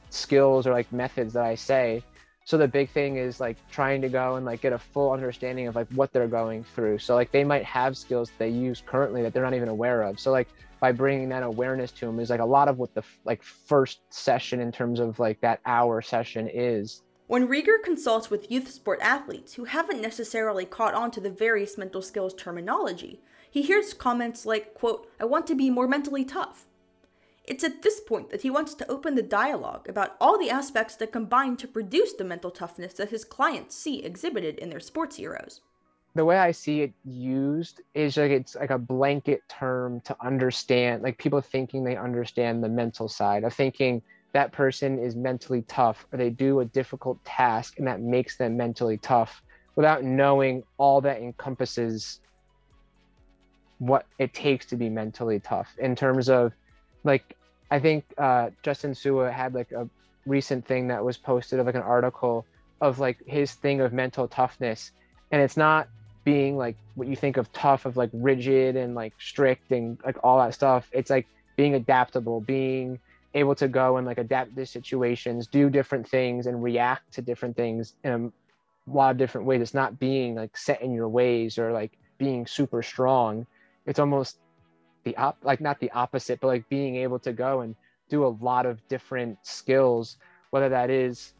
skills 0.09 0.67
or 0.67 0.73
like 0.73 0.91
methods 0.91 1.33
that 1.33 1.45
i 1.45 1.55
say 1.55 2.03
so 2.49 2.57
the 2.57 2.67
big 2.67 2.89
thing 2.89 3.17
is 3.17 3.39
like 3.39 3.57
trying 3.69 4.01
to 4.01 4.09
go 4.09 4.37
and 4.37 4.43
like 4.43 4.61
get 4.61 4.73
a 4.73 4.77
full 4.79 5.11
understanding 5.11 5.67
of 5.67 5.75
like 5.75 5.87
what 5.89 6.11
they're 6.11 6.27
going 6.27 6.63
through. 6.63 6.97
So 6.97 7.13
like 7.13 7.31
they 7.31 7.43
might 7.43 7.63
have 7.63 7.95
skills 7.95 8.31
they 8.39 8.49
use 8.49 8.81
currently 8.83 9.21
that 9.21 9.35
they're 9.35 9.43
not 9.43 9.53
even 9.53 9.69
aware 9.69 10.01
of. 10.01 10.19
So 10.19 10.31
like 10.31 10.47
by 10.79 10.91
bringing 10.91 11.29
that 11.29 11.43
awareness 11.43 11.91
to 11.91 12.07
them 12.07 12.19
is 12.19 12.31
like 12.31 12.39
a 12.39 12.45
lot 12.45 12.67
of 12.67 12.79
what 12.79 12.95
the 12.95 13.03
like 13.23 13.43
first 13.43 13.99
session 14.09 14.61
in 14.61 14.71
terms 14.71 14.99
of 14.99 15.19
like 15.19 15.39
that 15.41 15.59
hour 15.67 16.01
session 16.01 16.49
is. 16.51 17.03
When 17.27 17.47
Rieger 17.47 17.83
consults 17.83 18.31
with 18.31 18.49
youth 18.49 18.71
sport 18.71 18.97
athletes 18.99 19.53
who 19.53 19.65
haven't 19.65 20.01
necessarily 20.01 20.65
caught 20.65 20.95
on 20.95 21.11
to 21.11 21.21
the 21.21 21.29
various 21.29 21.77
mental 21.77 22.01
skills 22.01 22.33
terminology, 22.33 23.21
he 23.51 23.61
hears 23.61 23.93
comments 23.93 24.47
like, 24.47 24.73
quote, 24.73 25.07
I 25.19 25.25
want 25.25 25.45
to 25.47 25.55
be 25.55 25.69
more 25.69 25.87
mentally 25.87 26.25
tough. 26.25 26.65
It's 27.45 27.63
at 27.63 27.81
this 27.81 27.99
point 27.99 28.29
that 28.29 28.41
he 28.41 28.49
wants 28.49 28.73
to 28.75 28.91
open 28.91 29.15
the 29.15 29.21
dialogue 29.21 29.89
about 29.89 30.15
all 30.21 30.37
the 30.37 30.49
aspects 30.49 30.95
that 30.97 31.11
combine 31.11 31.57
to 31.57 31.67
produce 31.67 32.13
the 32.13 32.23
mental 32.23 32.51
toughness 32.51 32.93
that 32.93 33.09
his 33.09 33.25
clients 33.25 33.75
see 33.75 34.03
exhibited 34.03 34.59
in 34.59 34.69
their 34.69 34.79
sports 34.79 35.15
heroes. 35.15 35.61
The 36.15 36.25
way 36.25 36.37
I 36.37 36.51
see 36.51 36.81
it 36.81 36.93
used 37.05 37.81
is 37.93 38.17
like 38.17 38.31
it's 38.31 38.55
like 38.55 38.71
a 38.71 38.77
blanket 38.77 39.41
term 39.47 40.01
to 40.01 40.15
understand, 40.21 41.03
like 41.03 41.17
people 41.17 41.41
thinking 41.41 41.83
they 41.83 41.97
understand 41.97 42.63
the 42.63 42.69
mental 42.69 43.07
side 43.07 43.43
of 43.43 43.53
thinking 43.53 44.01
that 44.31 44.51
person 44.51 44.99
is 44.99 45.15
mentally 45.15 45.63
tough 45.63 46.05
or 46.11 46.17
they 46.17 46.29
do 46.29 46.59
a 46.59 46.65
difficult 46.65 47.23
task 47.25 47.79
and 47.79 47.87
that 47.87 48.01
makes 48.01 48.37
them 48.37 48.57
mentally 48.57 48.97
tough 48.97 49.41
without 49.75 50.03
knowing 50.03 50.63
all 50.77 51.01
that 51.01 51.21
encompasses 51.21 52.19
what 53.79 54.05
it 54.19 54.33
takes 54.33 54.65
to 54.67 54.75
be 54.75 54.89
mentally 54.89 55.39
tough 55.39 55.73
in 55.79 55.95
terms 55.95 56.29
of 56.29 56.53
like 57.03 57.35
i 57.71 57.79
think 57.79 58.03
uh, 58.17 58.49
justin 58.63 58.93
sua 58.93 59.31
had 59.31 59.53
like 59.53 59.71
a 59.71 59.89
recent 60.25 60.65
thing 60.65 60.87
that 60.87 61.03
was 61.03 61.17
posted 61.17 61.59
of 61.59 61.65
like 61.65 61.75
an 61.75 61.81
article 61.81 62.45
of 62.81 62.99
like 62.99 63.17
his 63.25 63.53
thing 63.53 63.81
of 63.81 63.93
mental 63.93 64.27
toughness 64.27 64.91
and 65.31 65.41
it's 65.41 65.57
not 65.57 65.87
being 66.23 66.57
like 66.57 66.75
what 66.95 67.07
you 67.07 67.15
think 67.15 67.37
of 67.37 67.51
tough 67.53 67.85
of 67.85 67.97
like 67.97 68.09
rigid 68.13 68.75
and 68.75 68.93
like 68.95 69.13
strict 69.19 69.71
and 69.71 69.97
like 70.05 70.17
all 70.23 70.37
that 70.37 70.53
stuff 70.53 70.87
it's 70.91 71.09
like 71.09 71.27
being 71.55 71.75
adaptable 71.75 72.41
being 72.41 72.99
able 73.33 73.55
to 73.55 73.67
go 73.67 73.97
and 73.97 74.07
like 74.07 74.17
adapt 74.17 74.55
to 74.55 74.65
situations, 74.65 75.47
do 75.47 75.69
different 75.69 76.07
things, 76.07 76.47
and 76.47 76.63
react 76.63 77.13
to 77.13 77.21
different 77.21 77.55
things 77.55 77.93
in 78.03 78.11
a 78.11 78.91
lot 78.91 79.11
of 79.11 79.17
different 79.17 79.45
ways. 79.45 79.61
It's 79.61 79.73
not 79.73 79.99
being 79.99 80.35
like 80.35 80.57
set 80.57 80.81
in 80.81 80.93
your 80.93 81.09
ways 81.09 81.57
or 81.57 81.71
like 81.71 81.91
being 82.17 82.47
super 82.47 82.81
strong. 82.81 83.45
It's 83.85 83.99
almost 83.99 84.37
the 85.03 85.15
op 85.17 85.37
like 85.43 85.61
not 85.61 85.79
the 85.79 85.91
opposite, 85.91 86.39
but 86.39 86.47
like 86.47 86.69
being 86.69 86.95
able 86.97 87.19
to 87.19 87.33
go 87.33 87.61
and 87.61 87.75
do 88.09 88.25
a 88.25 88.35
lot 88.41 88.65
of 88.65 88.85
different 88.87 89.37
skills, 89.43 90.17
whether 90.49 90.69
that 90.69 90.89
is 90.89 91.33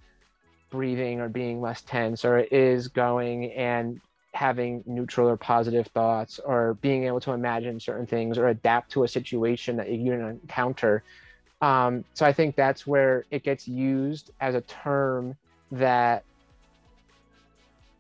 breathing 0.69 1.19
or 1.19 1.29
being 1.29 1.61
less 1.61 1.81
tense, 1.81 2.23
or 2.23 2.37
it 2.37 2.51
is 2.51 2.87
going 2.87 3.51
and 3.53 3.99
having 4.33 4.83
neutral 4.85 5.27
or 5.27 5.35
positive 5.35 5.87
thoughts, 5.87 6.39
or 6.39 6.75
being 6.75 7.05
able 7.05 7.19
to 7.19 7.31
imagine 7.31 7.79
certain 7.79 8.05
things 8.05 8.37
or 8.37 8.47
adapt 8.47 8.91
to 8.91 9.03
a 9.03 9.07
situation 9.07 9.75
that 9.77 9.89
you 9.89 10.13
encounter. 10.13 11.03
Um, 11.61 12.05
so 12.13 12.25
I 12.25 12.31
think 12.31 12.55
that's 12.55 12.87
where 12.87 13.25
it 13.31 13.43
gets 13.43 13.67
used 13.67 14.31
as 14.39 14.55
a 14.55 14.61
term 14.61 15.35
that 15.71 16.23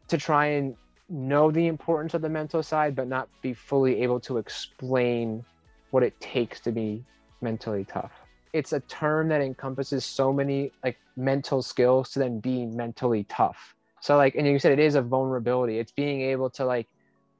to 0.07 0.17
try 0.17 0.47
and 0.47 0.75
know 1.09 1.51
the 1.51 1.67
importance 1.67 2.13
of 2.13 2.21
the 2.21 2.29
mental 2.29 2.61
side, 2.63 2.95
but 2.95 3.07
not 3.07 3.29
be 3.41 3.53
fully 3.53 4.01
able 4.03 4.19
to 4.21 4.37
explain 4.37 5.43
what 5.91 6.03
it 6.03 6.19
takes 6.19 6.59
to 6.61 6.71
be 6.71 7.03
mentally 7.41 7.85
tough. 7.85 8.11
It's 8.53 8.73
a 8.73 8.79
term 8.81 9.27
that 9.29 9.41
encompasses 9.41 10.05
so 10.05 10.31
many 10.33 10.71
like 10.83 10.97
mental 11.15 11.61
skills 11.61 12.11
to 12.11 12.19
then 12.19 12.39
be 12.39 12.65
mentally 12.65 13.23
tough. 13.25 13.75
So 14.01 14.17
like, 14.17 14.35
and 14.35 14.47
you 14.47 14.59
said 14.59 14.71
it 14.71 14.79
is 14.79 14.95
a 14.95 15.01
vulnerability. 15.01 15.77
It's 15.77 15.91
being 15.91 16.21
able 16.21 16.49
to 16.51 16.65
like 16.65 16.87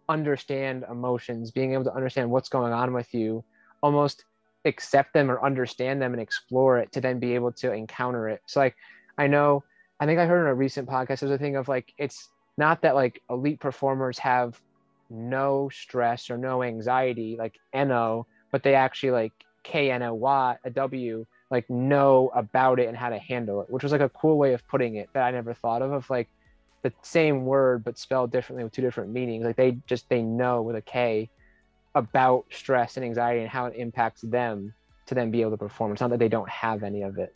understand 0.08 0.86
emotions, 0.90 1.52
being 1.52 1.74
able 1.74 1.86
to 1.86 1.94
understand 1.94 2.30
what's 2.30 2.50
going 2.50 2.74
on 2.74 2.94
with 2.94 3.14
you, 3.14 3.44
almost 3.82 4.26
accept 4.66 5.14
them 5.14 5.32
or 5.32 5.44
understand 5.44 6.02
them 6.02 6.14
and 6.14 6.22
explore 6.22 6.80
it 6.80 6.92
to 6.92 7.02
then 7.02 7.20
be 7.20 7.34
able 7.34 7.52
to 7.54 7.72
encounter 7.72 8.28
it. 8.28 8.42
So 8.46 8.60
like 8.60 8.76
I 9.18 9.28
know 9.28 9.64
I 10.00 10.06
think 10.06 10.20
I 10.20 10.26
heard 10.26 10.42
in 10.42 10.48
a 10.48 10.56
recent 10.56 10.88
podcast 10.88 11.20
there's 11.20 11.32
a 11.32 11.38
thing 11.38 11.56
of 11.56 11.68
like 11.68 11.94
it's 11.98 12.30
not 12.60 12.82
that 12.82 12.94
like 12.94 13.22
elite 13.30 13.60
performers 13.62 14.20
have 14.20 14.60
no 15.10 15.70
stress 15.70 16.30
or 16.30 16.38
no 16.38 16.62
anxiety 16.62 17.38
like 17.40 17.58
NO, 17.74 18.28
but 18.52 18.62
they 18.64 18.76
actually 18.76 19.12
like 19.12 19.32
K 19.64 19.90
N 19.90 20.04
O 20.04 20.14
Y 20.14 20.58
a 20.64 20.70
W 20.70 21.26
like 21.50 21.68
know 21.70 22.30
about 22.36 22.80
it 22.80 22.90
and 22.90 22.98
how 22.98 23.10
to 23.10 23.18
handle 23.18 23.62
it, 23.62 23.70
which 23.70 23.82
was 23.82 23.94
like 23.94 24.02
a 24.02 24.10
cool 24.10 24.38
way 24.38 24.54
of 24.54 24.68
putting 24.68 24.98
it 24.98 25.10
that 25.14 25.24
I 25.24 25.32
never 25.32 25.54
thought 25.54 25.82
of 25.82 25.94
of 25.94 26.08
like 26.10 26.28
the 26.84 26.92
same 27.02 27.46
word 27.46 27.84
but 27.84 27.98
spelled 27.98 28.32
differently 28.32 28.66
with 28.66 28.74
two 28.74 28.82
different 28.82 29.12
meanings. 29.12 29.46
Like 29.46 29.56
they 29.56 29.78
just 29.88 30.10
they 30.10 30.22
know 30.22 30.62
with 30.62 30.76
a 30.76 30.82
K 30.82 31.30
about 31.96 32.46
stress 32.52 32.98
and 32.98 33.06
anxiety 33.06 33.40
and 33.40 33.50
how 33.50 33.68
it 33.68 33.76
impacts 33.78 34.22
them 34.22 34.74
to 35.08 35.16
then 35.16 35.32
be 35.32 35.42
able 35.42 35.52
to 35.52 35.58
perform. 35.58 35.94
It's 35.94 36.02
not 36.02 36.10
that 36.12 36.20
they 36.20 36.28
don't 36.28 36.50
have 36.50 36.84
any 36.84 37.04
of 37.04 37.18
it. 37.18 37.34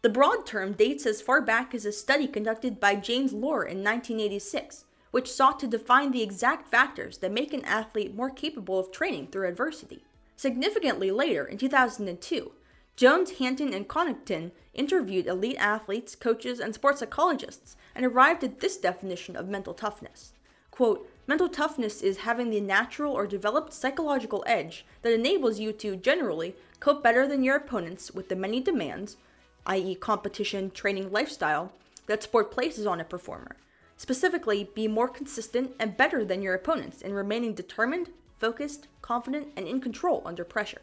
The 0.00 0.08
broad 0.08 0.46
term 0.46 0.74
dates 0.74 1.06
as 1.06 1.20
far 1.20 1.40
back 1.40 1.74
as 1.74 1.84
a 1.84 1.90
study 1.90 2.28
conducted 2.28 2.78
by 2.78 2.94
James 2.94 3.32
Loehr 3.32 3.64
in 3.64 3.82
1986, 3.82 4.84
which 5.10 5.30
sought 5.30 5.58
to 5.58 5.66
define 5.66 6.12
the 6.12 6.22
exact 6.22 6.68
factors 6.68 7.18
that 7.18 7.32
make 7.32 7.52
an 7.52 7.64
athlete 7.64 8.14
more 8.14 8.30
capable 8.30 8.78
of 8.78 8.92
training 8.92 9.26
through 9.26 9.48
adversity. 9.48 10.04
Significantly 10.36 11.10
later, 11.10 11.44
in 11.44 11.58
2002, 11.58 12.52
Jones, 12.94 13.38
Hanton, 13.38 13.74
and 13.74 13.88
Connaughton 13.88 14.52
interviewed 14.72 15.26
elite 15.26 15.56
athletes, 15.58 16.14
coaches, 16.14 16.60
and 16.60 16.74
sports 16.74 17.00
psychologists 17.00 17.76
and 17.92 18.06
arrived 18.06 18.44
at 18.44 18.60
this 18.60 18.76
definition 18.76 19.34
of 19.34 19.48
mental 19.48 19.74
toughness. 19.74 20.32
Quote, 20.70 21.10
Mental 21.26 21.48
toughness 21.48 22.02
is 22.02 22.18
having 22.18 22.50
the 22.50 22.60
natural 22.60 23.12
or 23.12 23.26
developed 23.26 23.72
psychological 23.72 24.44
edge 24.46 24.86
that 25.02 25.12
enables 25.12 25.58
you 25.58 25.72
to, 25.72 25.96
generally, 25.96 26.54
cope 26.78 27.02
better 27.02 27.26
than 27.26 27.42
your 27.42 27.56
opponents 27.56 28.12
with 28.12 28.28
the 28.28 28.36
many 28.36 28.60
demands, 28.60 29.16
i.e., 29.66 29.94
competition, 29.94 30.70
training, 30.70 31.10
lifestyle, 31.10 31.72
that 32.06 32.22
sport 32.22 32.50
places 32.50 32.86
on 32.86 33.00
a 33.00 33.04
performer. 33.04 33.56
Specifically, 33.96 34.70
be 34.74 34.88
more 34.88 35.08
consistent 35.08 35.72
and 35.78 35.96
better 35.96 36.24
than 36.24 36.42
your 36.42 36.54
opponents 36.54 37.02
in 37.02 37.12
remaining 37.12 37.52
determined, 37.52 38.10
focused, 38.38 38.86
confident, 39.02 39.48
and 39.56 39.66
in 39.66 39.80
control 39.80 40.22
under 40.24 40.44
pressure. 40.44 40.82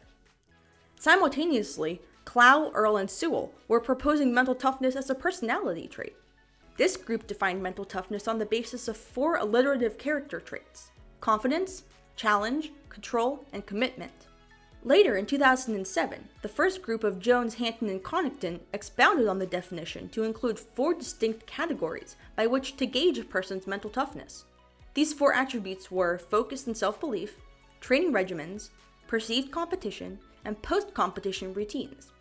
Simultaneously, 0.98 2.00
Clough, 2.24 2.70
Earle, 2.74 2.98
and 2.98 3.10
Sewell 3.10 3.52
were 3.68 3.80
proposing 3.80 4.34
mental 4.34 4.54
toughness 4.54 4.96
as 4.96 5.08
a 5.08 5.14
personality 5.14 5.86
trait. 5.86 6.14
This 6.76 6.96
group 6.96 7.26
defined 7.26 7.62
mental 7.62 7.84
toughness 7.84 8.28
on 8.28 8.38
the 8.38 8.44
basis 8.44 8.88
of 8.88 8.96
four 8.96 9.36
alliterative 9.36 9.96
character 9.96 10.40
traits 10.40 10.90
confidence, 11.20 11.84
challenge, 12.16 12.72
control, 12.88 13.44
and 13.52 13.64
commitment. 13.64 14.12
Later 14.86 15.16
in 15.16 15.26
2007, 15.26 16.28
the 16.42 16.48
first 16.48 16.80
group 16.80 17.02
of 17.02 17.18
Jones, 17.18 17.54
Hanton, 17.54 17.88
and 17.88 18.00
Connaughton 18.04 18.60
expounded 18.72 19.26
on 19.26 19.40
the 19.40 19.44
definition 19.44 20.08
to 20.10 20.22
include 20.22 20.60
four 20.60 20.94
distinct 20.94 21.44
categories 21.44 22.14
by 22.36 22.46
which 22.46 22.76
to 22.76 22.86
gauge 22.86 23.18
a 23.18 23.24
person's 23.24 23.66
mental 23.66 23.90
toughness. 23.90 24.44
These 24.94 25.12
four 25.12 25.32
attributes 25.32 25.90
were 25.90 26.18
focus 26.18 26.68
and 26.68 26.76
self 26.76 27.00
belief, 27.00 27.34
training 27.80 28.12
regimens, 28.12 28.68
perceived 29.08 29.50
competition, 29.50 30.20
and 30.44 30.62
post 30.62 30.94
competition 30.94 31.52
routines. 31.52 32.12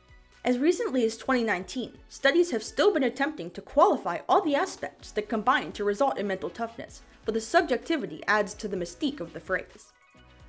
As 0.43 0.57
recently 0.57 1.05
as 1.05 1.17
2019, 1.17 1.95
studies 2.09 2.49
have 2.49 2.63
still 2.63 2.91
been 2.91 3.03
attempting 3.03 3.51
to 3.51 3.61
qualify 3.61 4.21
all 4.27 4.41
the 4.41 4.55
aspects 4.55 5.11
that 5.11 5.29
combine 5.29 5.71
to 5.73 5.83
result 5.83 6.17
in 6.17 6.25
mental 6.25 6.49
toughness, 6.49 7.03
but 7.25 7.35
the 7.35 7.41
subjectivity 7.41 8.23
adds 8.27 8.55
to 8.55 8.67
the 8.67 8.77
mystique 8.77 9.19
of 9.19 9.33
the 9.33 9.39
phrase. 9.39 9.93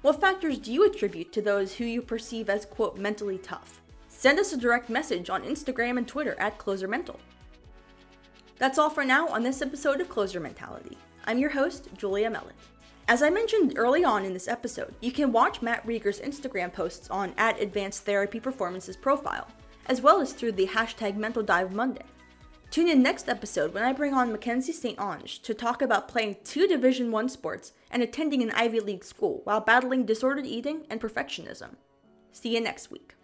What 0.06 0.20
factors 0.20 0.58
do 0.58 0.72
you 0.72 0.84
attribute 0.84 1.32
to 1.32 1.42
those 1.42 1.74
who 1.74 1.84
you 1.84 2.00
perceive 2.00 2.48
as, 2.48 2.64
quote, 2.64 2.96
mentally 2.96 3.38
tough? 3.38 3.82
Send 4.06 4.38
us 4.38 4.52
a 4.52 4.56
direct 4.56 4.88
message 4.88 5.30
on 5.30 5.42
Instagram 5.42 5.98
and 5.98 6.06
Twitter 6.06 6.36
at 6.38 6.58
CloserMental. 6.58 7.16
That's 8.56 8.78
all 8.78 8.88
for 8.88 9.04
now 9.04 9.26
on 9.26 9.42
this 9.42 9.62
episode 9.62 10.00
of 10.00 10.08
Closer 10.08 10.38
Mentality. 10.38 10.96
I'm 11.24 11.40
your 11.40 11.50
host, 11.50 11.88
Julia 11.98 12.30
Mellett. 12.30 12.54
As 13.08 13.20
I 13.20 13.30
mentioned 13.30 13.72
early 13.74 14.04
on 14.04 14.24
in 14.24 14.32
this 14.32 14.46
episode, 14.46 14.94
you 15.00 15.10
can 15.10 15.32
watch 15.32 15.60
Matt 15.60 15.84
Rieger's 15.84 16.20
Instagram 16.20 16.72
posts 16.72 17.10
on 17.10 17.34
at 17.36 17.60
Advanced 17.60 18.04
Therapy 18.04 18.38
Performance's 18.38 18.96
profile, 18.96 19.48
as 19.86 20.02
well 20.02 20.20
as 20.20 20.32
through 20.32 20.52
the 20.52 20.68
hashtag 20.68 21.16
Mental 21.16 21.42
Dive 21.42 21.72
Monday. 21.72 22.04
Tune 22.76 22.88
in 22.88 23.02
next 23.02 23.26
episode 23.26 23.72
when 23.72 23.84
I 23.84 23.94
bring 23.94 24.12
on 24.12 24.30
Mackenzie 24.30 24.70
St. 24.70 25.00
Ange 25.00 25.40
to 25.40 25.54
talk 25.54 25.80
about 25.80 26.08
playing 26.08 26.36
two 26.44 26.68
Division 26.68 27.10
1 27.10 27.30
sports 27.30 27.72
and 27.90 28.02
attending 28.02 28.42
an 28.42 28.50
Ivy 28.50 28.80
League 28.80 29.02
school 29.02 29.40
while 29.44 29.62
battling 29.62 30.04
disordered 30.04 30.44
eating 30.44 30.84
and 30.90 31.00
perfectionism. 31.00 31.76
See 32.32 32.54
you 32.54 32.60
next 32.60 32.90
week. 32.90 33.14